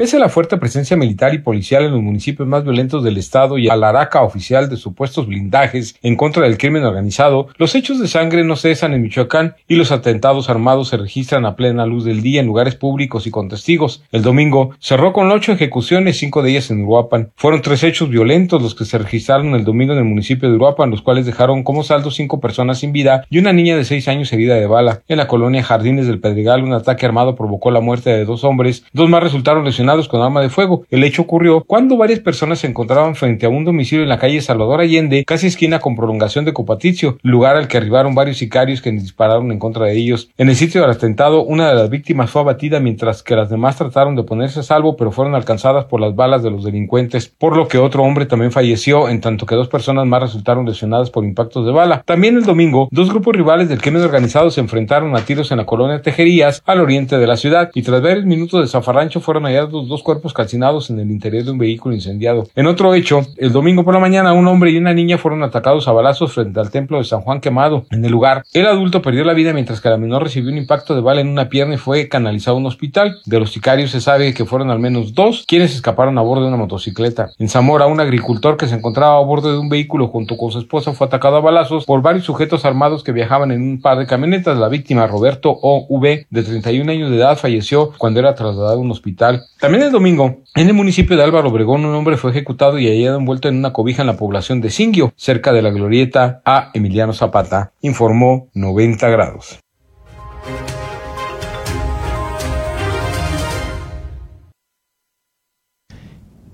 [0.00, 3.58] Pese a la fuerte presencia militar y policial en los municipios más violentos del estado
[3.58, 8.00] y a la araca oficial de supuestos blindajes en contra del crimen organizado, los hechos
[8.00, 12.06] de sangre no cesan en Michoacán y los atentados armados se registran a plena luz
[12.06, 14.02] del día en lugares públicos y con testigos.
[14.10, 17.32] El domingo cerró con ocho ejecuciones, cinco de ellas en Uruapan.
[17.36, 20.90] Fueron tres hechos violentos los que se registraron el domingo en el municipio de Uruapan,
[20.90, 24.32] los cuales dejaron como saldo cinco personas sin vida y una niña de seis años
[24.32, 25.02] herida de bala.
[25.08, 28.86] En la colonia Jardines del Pedregal, un ataque armado provocó la muerte de dos hombres,
[28.94, 30.84] dos más resultaron lesionados con arma de fuego.
[30.88, 34.40] El hecho ocurrió cuando varias personas se encontraban frente a un domicilio en la calle
[34.40, 38.92] Salvador Allende, casi esquina con prolongación de Copaticio, lugar al que arribaron varios sicarios que
[38.92, 40.30] dispararon en contra de ellos.
[40.38, 43.76] En el sitio del atentado, una de las víctimas fue abatida mientras que las demás
[43.76, 47.56] trataron de ponerse a salvo, pero fueron alcanzadas por las balas de los delincuentes, por
[47.56, 51.24] lo que otro hombre también falleció, en tanto que dos personas más resultaron lesionadas por
[51.24, 52.02] impactos de bala.
[52.06, 55.66] También el domingo, dos grupos rivales del crimen organizado se enfrentaron a tiros en la
[55.66, 59.79] colonia Tejerías, al oriente de la ciudad, y tras varios minutos de zafarrancho fueron hallados
[59.88, 62.48] dos cuerpos calcinados en el interior de un vehículo incendiado.
[62.54, 65.88] En otro hecho, el domingo por la mañana, un hombre y una niña fueron atacados
[65.88, 67.84] a balazos frente al templo de San Juan quemado.
[67.90, 70.94] En el lugar, el adulto perdió la vida mientras que la menor recibió un impacto
[70.94, 73.20] de bala en una pierna y fue canalizado a un hospital.
[73.24, 76.48] De los sicarios se sabe que fueron al menos dos quienes escaparon a bordo de
[76.48, 77.30] una motocicleta.
[77.38, 80.58] En Zamora, un agricultor que se encontraba a bordo de un vehículo junto con su
[80.58, 84.06] esposa fue atacado a balazos por varios sujetos armados que viajaban en un par de
[84.06, 84.58] camionetas.
[84.58, 88.90] La víctima, Roberto O.V., de 31 años de edad, falleció cuando era trasladado a un
[88.90, 89.44] hospital.
[89.60, 93.18] También el domingo en el municipio de Álvaro Obregón, un hombre fue ejecutado y hallado
[93.18, 97.12] envuelto en una cobija en la población de Singuio, cerca de la glorieta a Emiliano
[97.12, 99.60] Zapata, informó 90 grados.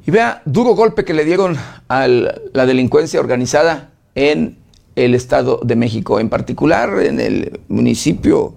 [0.07, 1.57] Y vea, duro golpe que le dieron
[1.89, 4.59] a la delincuencia organizada en
[4.95, 8.55] el Estado de México, en particular en el municipio,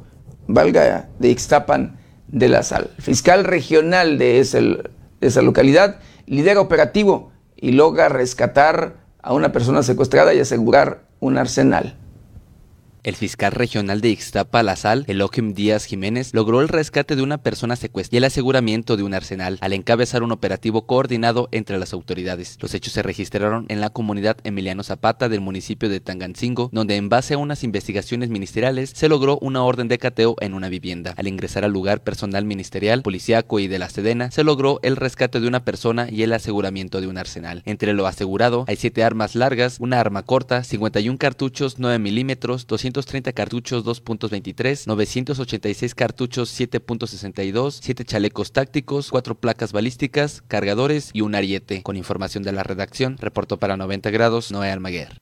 [0.47, 1.99] valga, de Ixtapan,
[2.32, 2.91] de la Sal.
[2.99, 10.39] fiscal regional de, esa localidad lidera operativo y logra rescatar a una persona secuestrada y
[10.39, 11.95] asegurar un arsenal.
[13.02, 14.76] El fiscal regional de Ixtapa, La
[15.08, 19.14] Elohim Díaz Jiménez, logró el rescate de una persona secuestrada y el aseguramiento de un
[19.14, 22.58] arsenal al encabezar un operativo coordinado entre las autoridades.
[22.60, 27.08] Los hechos se registraron en la comunidad Emiliano Zapata del municipio de Tangancingo, donde en
[27.08, 31.14] base a unas investigaciones ministeriales se logró una orden de cateo en una vivienda.
[31.16, 35.39] Al ingresar al lugar personal ministerial, policíaco y de la Sedena, se logró el rescate
[35.39, 37.64] de una persona y el aseguramiento de un arsenal.
[37.66, 42.89] Entre lo asegurado hay siete armas largas, una arma corta, 51 cartuchos 9 milímetros, 200
[42.92, 51.36] 230 cartuchos 2.23, 986 cartuchos 7.62, 7 chalecos tácticos, 4 placas balísticas, cargadores y un
[51.36, 51.82] ariete.
[51.84, 55.18] Con información de la redacción, reportó para 90 grados Noé Almaguer.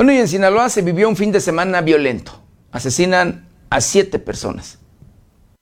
[0.00, 2.40] Bueno, y en Sinaloa se vivió un fin de semana violento.
[2.72, 4.79] Asesinan a siete personas.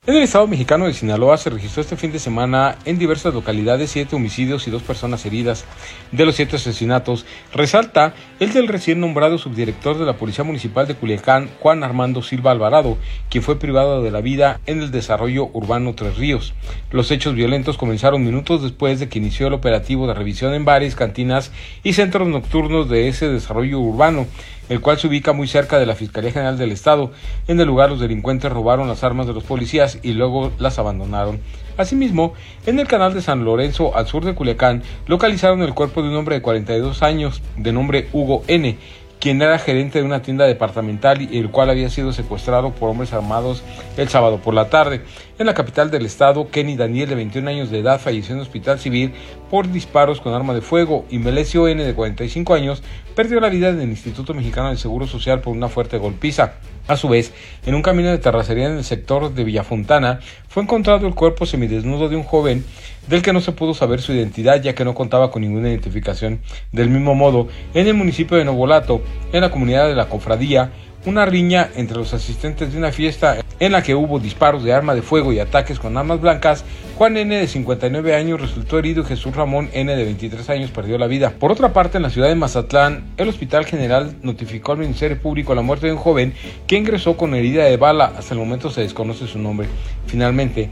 [0.08, 3.90] En el estado mexicano de Sinaloa se registró este fin de semana en diversas localidades
[3.90, 5.66] siete homicidios y dos personas heridas.
[6.12, 10.94] De los siete asesinatos, resalta el del recién nombrado subdirector de la Policía Municipal de
[10.94, 12.96] Culiacán, Juan Armando Silva Alvarado,
[13.28, 16.54] quien fue privado de la vida en el desarrollo urbano Tres Ríos.
[16.90, 20.96] Los hechos violentos comenzaron minutos después de que inició el operativo de revisión en bares,
[20.96, 21.52] cantinas
[21.82, 24.26] y centros nocturnos de ese desarrollo urbano
[24.68, 27.12] el cual se ubica muy cerca de la Fiscalía General del Estado.
[27.46, 31.40] En el lugar los delincuentes robaron las armas de los policías y luego las abandonaron.
[31.76, 32.34] Asimismo,
[32.66, 36.16] en el canal de San Lorenzo, al sur de Culiacán, localizaron el cuerpo de un
[36.16, 38.76] hombre de 42 años, de nombre Hugo N.,
[39.20, 43.12] quien era gerente de una tienda departamental y el cual había sido secuestrado por hombres
[43.12, 43.62] armados
[43.96, 45.02] el sábado por la tarde.
[45.38, 48.42] En la capital del estado, Kenny Daniel, de 21 años de edad, falleció en un
[48.42, 49.12] hospital civil
[49.50, 52.82] por disparos con arma de fuego y Melesio N, de 45 años,
[53.14, 56.54] perdió la vida en el Instituto Mexicano del Seguro Social por una fuerte golpiza.
[56.88, 57.34] A su vez,
[57.66, 62.08] en un camino de terracería en el sector de Villafontana, fue encontrado el cuerpo semidesnudo
[62.08, 62.64] de un joven
[63.08, 66.40] del que no se pudo saber su identidad ya que no contaba con ninguna identificación.
[66.72, 69.02] Del mismo modo, en el municipio de Novolato,
[69.34, 70.72] en la comunidad de la Cofradía,
[71.08, 74.94] una riña entre los asistentes de una fiesta en la que hubo disparos de arma
[74.94, 76.64] de fuego y ataques con armas blancas,
[76.96, 80.98] Juan N de 59 años resultó herido y Jesús Ramón N de 23 años perdió
[80.98, 81.30] la vida.
[81.38, 85.54] Por otra parte, en la ciudad de Mazatlán, el Hospital General notificó al Ministerio Público
[85.54, 86.34] la muerte de un joven
[86.66, 88.12] que ingresó con herida de bala.
[88.16, 89.66] Hasta el momento se desconoce su nombre.
[90.06, 90.70] Finalmente,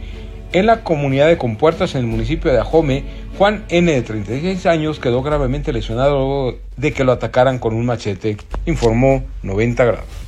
[0.53, 3.05] en la comunidad de Compuertas, en el municipio de Ajome,
[3.39, 3.91] Juan N.
[3.91, 9.25] de 36 años quedó gravemente lesionado luego de que lo atacaran con un machete, informó
[9.43, 10.26] 90 grados.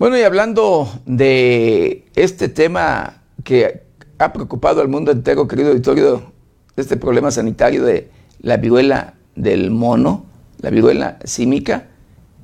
[0.00, 3.82] Bueno, y hablando de este tema que
[4.18, 6.32] ha preocupado al mundo entero, querido auditorio,
[6.76, 8.08] este problema sanitario de
[8.40, 10.24] la viruela del mono,
[10.62, 11.88] la viruela símica,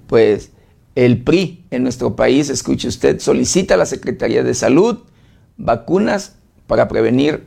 [0.06, 0.50] pues
[0.96, 4.98] el PRI en nuestro país, escuche usted, solicita a la Secretaría de Salud
[5.56, 6.36] vacunas
[6.66, 7.44] para prevenir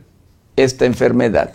[0.56, 1.52] esta enfermedad.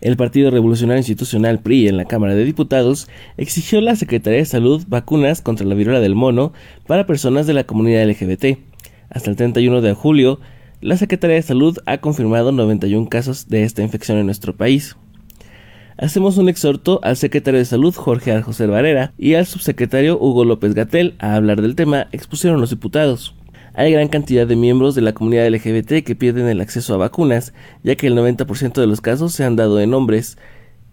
[0.00, 4.44] El Partido Revolucionario Institucional PRI en la Cámara de Diputados exigió a la Secretaría de
[4.44, 6.52] Salud vacunas contra la viruela del mono
[6.86, 8.58] para personas de la comunidad LGBT.
[9.10, 10.40] Hasta el 31 de julio,
[10.80, 14.96] la Secretaría de Salud ha confirmado 91 casos de esta infección en nuestro país
[15.98, 20.74] hacemos un exhorto al secretario de Salud Jorge José Varera y al subsecretario Hugo López
[20.74, 23.34] Gatel a hablar del tema, expusieron los diputados.
[23.78, 27.54] Hay gran cantidad de miembros de la comunidad LGBT que pierden el acceso a vacunas,
[27.84, 30.36] ya que el 90% de los casos se han dado en hombres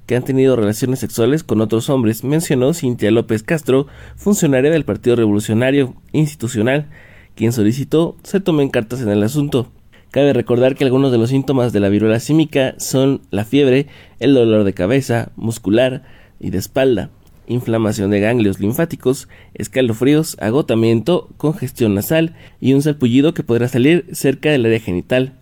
[0.05, 5.15] que han tenido relaciones sexuales con otros hombres, mencionó Cintia López Castro, funcionaria del Partido
[5.15, 6.87] Revolucionario Institucional,
[7.33, 9.71] quien solicitó se tomen cartas en el asunto.
[10.11, 13.87] Cabe recordar que algunos de los síntomas de la viruela símica son la fiebre,
[14.19, 16.03] el dolor de cabeza, muscular
[16.39, 17.09] y de espalda,
[17.47, 24.49] inflamación de ganglios linfáticos, escalofríos, agotamiento, congestión nasal y un salpullido que podrá salir cerca
[24.49, 25.33] del área genital.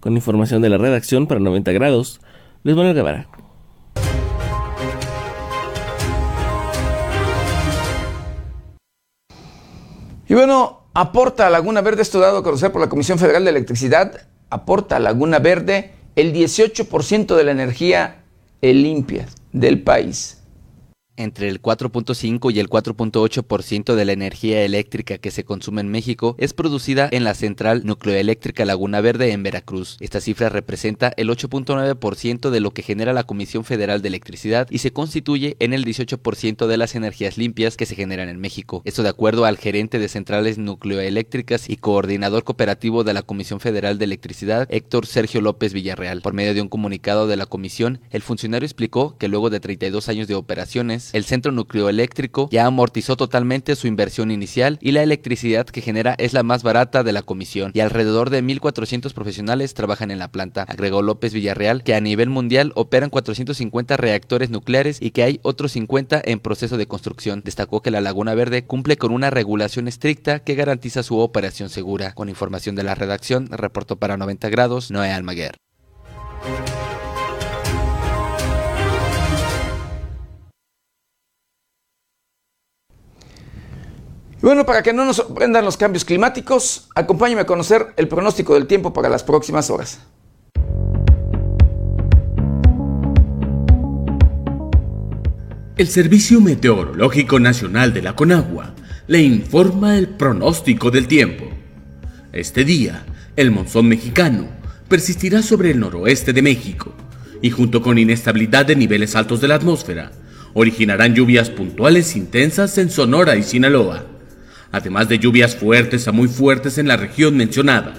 [0.00, 2.20] Con información de la redacción para 90 grados,
[2.62, 3.28] Luis Manuel Guevara.
[10.28, 13.50] Y bueno, aporta a Laguna Verde, esto dado a conocer por la Comisión Federal de
[13.50, 18.22] Electricidad, aporta a Laguna Verde el 18% de la energía
[18.62, 20.35] limpia del país
[21.16, 26.36] entre el 4.5 y el 4.8% de la energía eléctrica que se consume en México
[26.38, 29.96] es producida en la central nucleoeléctrica Laguna Verde en Veracruz.
[30.00, 34.78] Esta cifra representa el 8.9% de lo que genera la Comisión Federal de Electricidad y
[34.78, 38.82] se constituye en el 18% de las energías limpias que se generan en México.
[38.84, 43.98] Esto de acuerdo al gerente de centrales nucleoeléctricas y coordinador cooperativo de la Comisión Federal
[43.98, 46.20] de Electricidad, Héctor Sergio López Villarreal.
[46.22, 50.08] Por medio de un comunicado de la comisión, el funcionario explicó que luego de 32
[50.08, 55.66] años de operaciones, El centro nucleoeléctrico ya amortizó totalmente su inversión inicial y la electricidad
[55.66, 60.10] que genera es la más barata de la comisión y alrededor de 1.400 profesionales trabajan
[60.10, 60.62] en la planta.
[60.68, 65.72] Agregó López Villarreal que a nivel mundial operan 450 reactores nucleares y que hay otros
[65.72, 67.42] 50 en proceso de construcción.
[67.44, 72.12] Destacó que la Laguna Verde cumple con una regulación estricta que garantiza su operación segura.
[72.12, 75.65] Con información de la redacción, reportó para 90 grados Noé Almaguer.
[84.42, 88.66] Bueno, para que no nos sorprendan los cambios climáticos, acompáñeme a conocer el pronóstico del
[88.66, 90.00] tiempo para las próximas horas.
[95.76, 98.74] El Servicio Meteorológico Nacional de la Conagua
[99.08, 101.44] le informa el pronóstico del tiempo.
[102.32, 103.04] Este día,
[103.36, 104.48] el monzón mexicano
[104.88, 106.94] persistirá sobre el noroeste de México
[107.42, 110.12] y junto con inestabilidad de niveles altos de la atmósfera,
[110.54, 114.06] originarán lluvias puntuales intensas en Sonora y Sinaloa,
[114.72, 117.94] además de lluvias fuertes a muy fuertes en la región mencionada.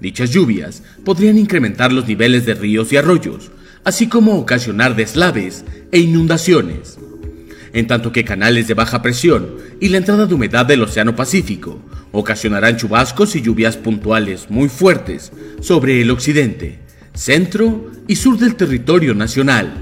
[0.00, 3.50] Dichas lluvias podrían incrementar los niveles de ríos y arroyos,
[3.84, 6.98] así como ocasionar deslaves e inundaciones,
[7.72, 11.80] en tanto que canales de baja presión y la entrada de humedad del Océano Pacífico
[12.12, 16.80] ocasionarán chubascos y lluvias puntuales muy fuertes sobre el occidente,
[17.14, 19.72] centro y sur del territorio nacional.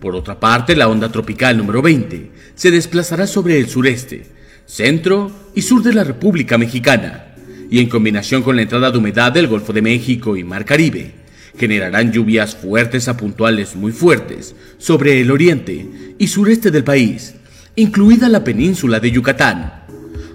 [0.00, 4.26] Por otra parte, la onda tropical número 20 se desplazará sobre el sureste,
[4.66, 7.34] centro y sur de la República Mexicana,
[7.70, 11.12] y en combinación con la entrada de humedad del Golfo de México y Mar Caribe,
[11.56, 17.34] generarán lluvias fuertes a puntuales muy fuertes sobre el oriente y sureste del país,
[17.76, 19.84] incluida la península de Yucatán,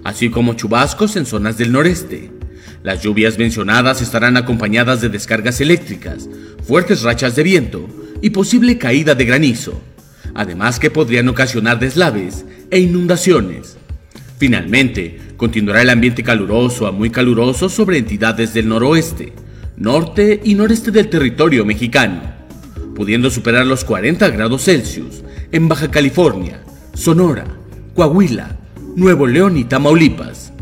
[0.04, 2.30] así como chubascos en zonas del noreste.
[2.82, 6.28] Las lluvias mencionadas estarán acompañadas de descargas eléctricas,
[6.66, 7.86] fuertes rachas de viento
[8.22, 9.80] y posible caída de granizo,
[10.34, 13.76] además que podrían ocasionar deslaves e inundaciones.
[14.40, 19.34] Finalmente, continuará el ambiente caluroso a muy caluroso sobre entidades del noroeste,
[19.76, 22.22] norte y noreste del territorio mexicano,
[22.94, 25.22] pudiendo superar los 40 grados Celsius
[25.52, 26.62] en Baja California,
[26.94, 27.44] Sonora,
[27.94, 28.56] Coahuila,
[28.96, 30.54] Nuevo León y Tamaulipas.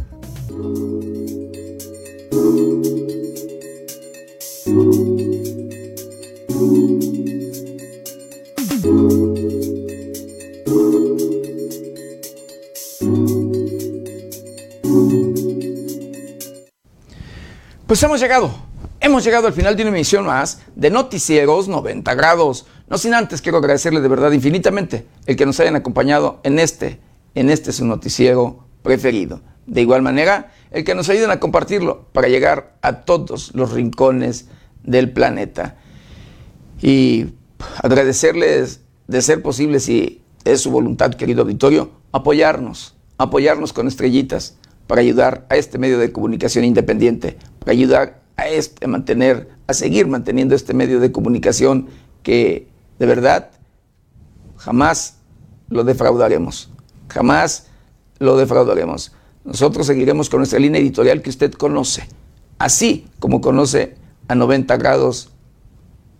[17.88, 18.50] Pues hemos llegado
[19.00, 22.66] Hemos llegado al final de una emisión más de Noticieros 90 grados.
[22.86, 27.00] No sin antes quiero agradecerle de verdad infinitamente el que nos hayan acompañado en este,
[27.34, 29.40] en este su noticiero preferido.
[29.66, 34.48] De igual manera, el que nos ayuden a compartirlo para llegar a todos los rincones
[34.82, 35.78] del planeta.
[36.82, 37.28] Y
[37.82, 44.58] agradecerles de ser posible, si es su voluntad, querido auditorio, apoyarnos, apoyarnos con estrellitas
[44.88, 50.08] para ayudar a este medio de comunicación independiente, para ayudar a, este, mantener, a seguir
[50.08, 51.88] manteniendo este medio de comunicación
[52.24, 52.66] que
[52.98, 53.50] de verdad
[54.56, 55.18] jamás
[55.68, 56.70] lo defraudaremos.
[57.08, 57.68] Jamás
[58.18, 59.12] lo defraudaremos.
[59.44, 62.08] Nosotros seguiremos con nuestra línea editorial que usted conoce.
[62.58, 63.94] Así como conoce
[64.26, 65.30] a 90 grados,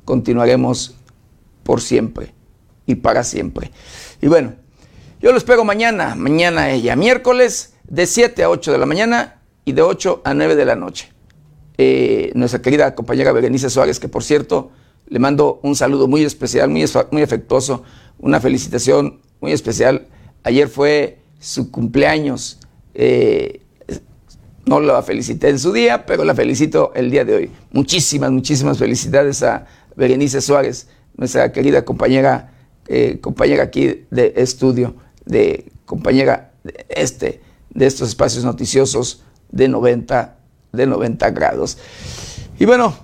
[0.04, 0.94] continuaremos
[1.62, 2.34] por siempre
[2.86, 3.72] y para siempre.
[4.20, 4.54] Y bueno,
[5.20, 9.72] yo lo espero mañana, mañana ella, miércoles de 7 a 8 de la mañana y
[9.72, 11.12] de 8 a 9 de la noche.
[11.76, 14.70] Eh, nuestra querida compañera Berenice Suárez, que por cierto
[15.06, 17.82] le mando un saludo muy especial, muy, muy afectuoso,
[18.18, 20.06] una felicitación muy especial.
[20.42, 22.58] Ayer fue su cumpleaños.
[22.94, 23.62] Eh,
[24.66, 27.50] no la felicité en su día, pero la felicito el día de hoy.
[27.72, 29.66] Muchísimas, muchísimas felicidades a
[29.96, 32.52] Berenice Suárez, nuestra querida compañera,
[32.86, 34.94] eh, compañera aquí de estudio,
[35.24, 37.40] de compañera de este,
[37.78, 40.36] de estos espacios noticiosos de 90
[40.72, 41.78] de 90 grados.
[42.58, 42.94] Y bueno,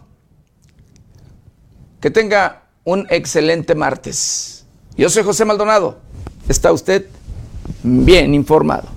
[2.01, 4.66] que tenga un excelente martes.
[4.96, 5.98] Yo soy José Maldonado.
[6.48, 7.06] Está usted
[7.82, 8.88] bien informado.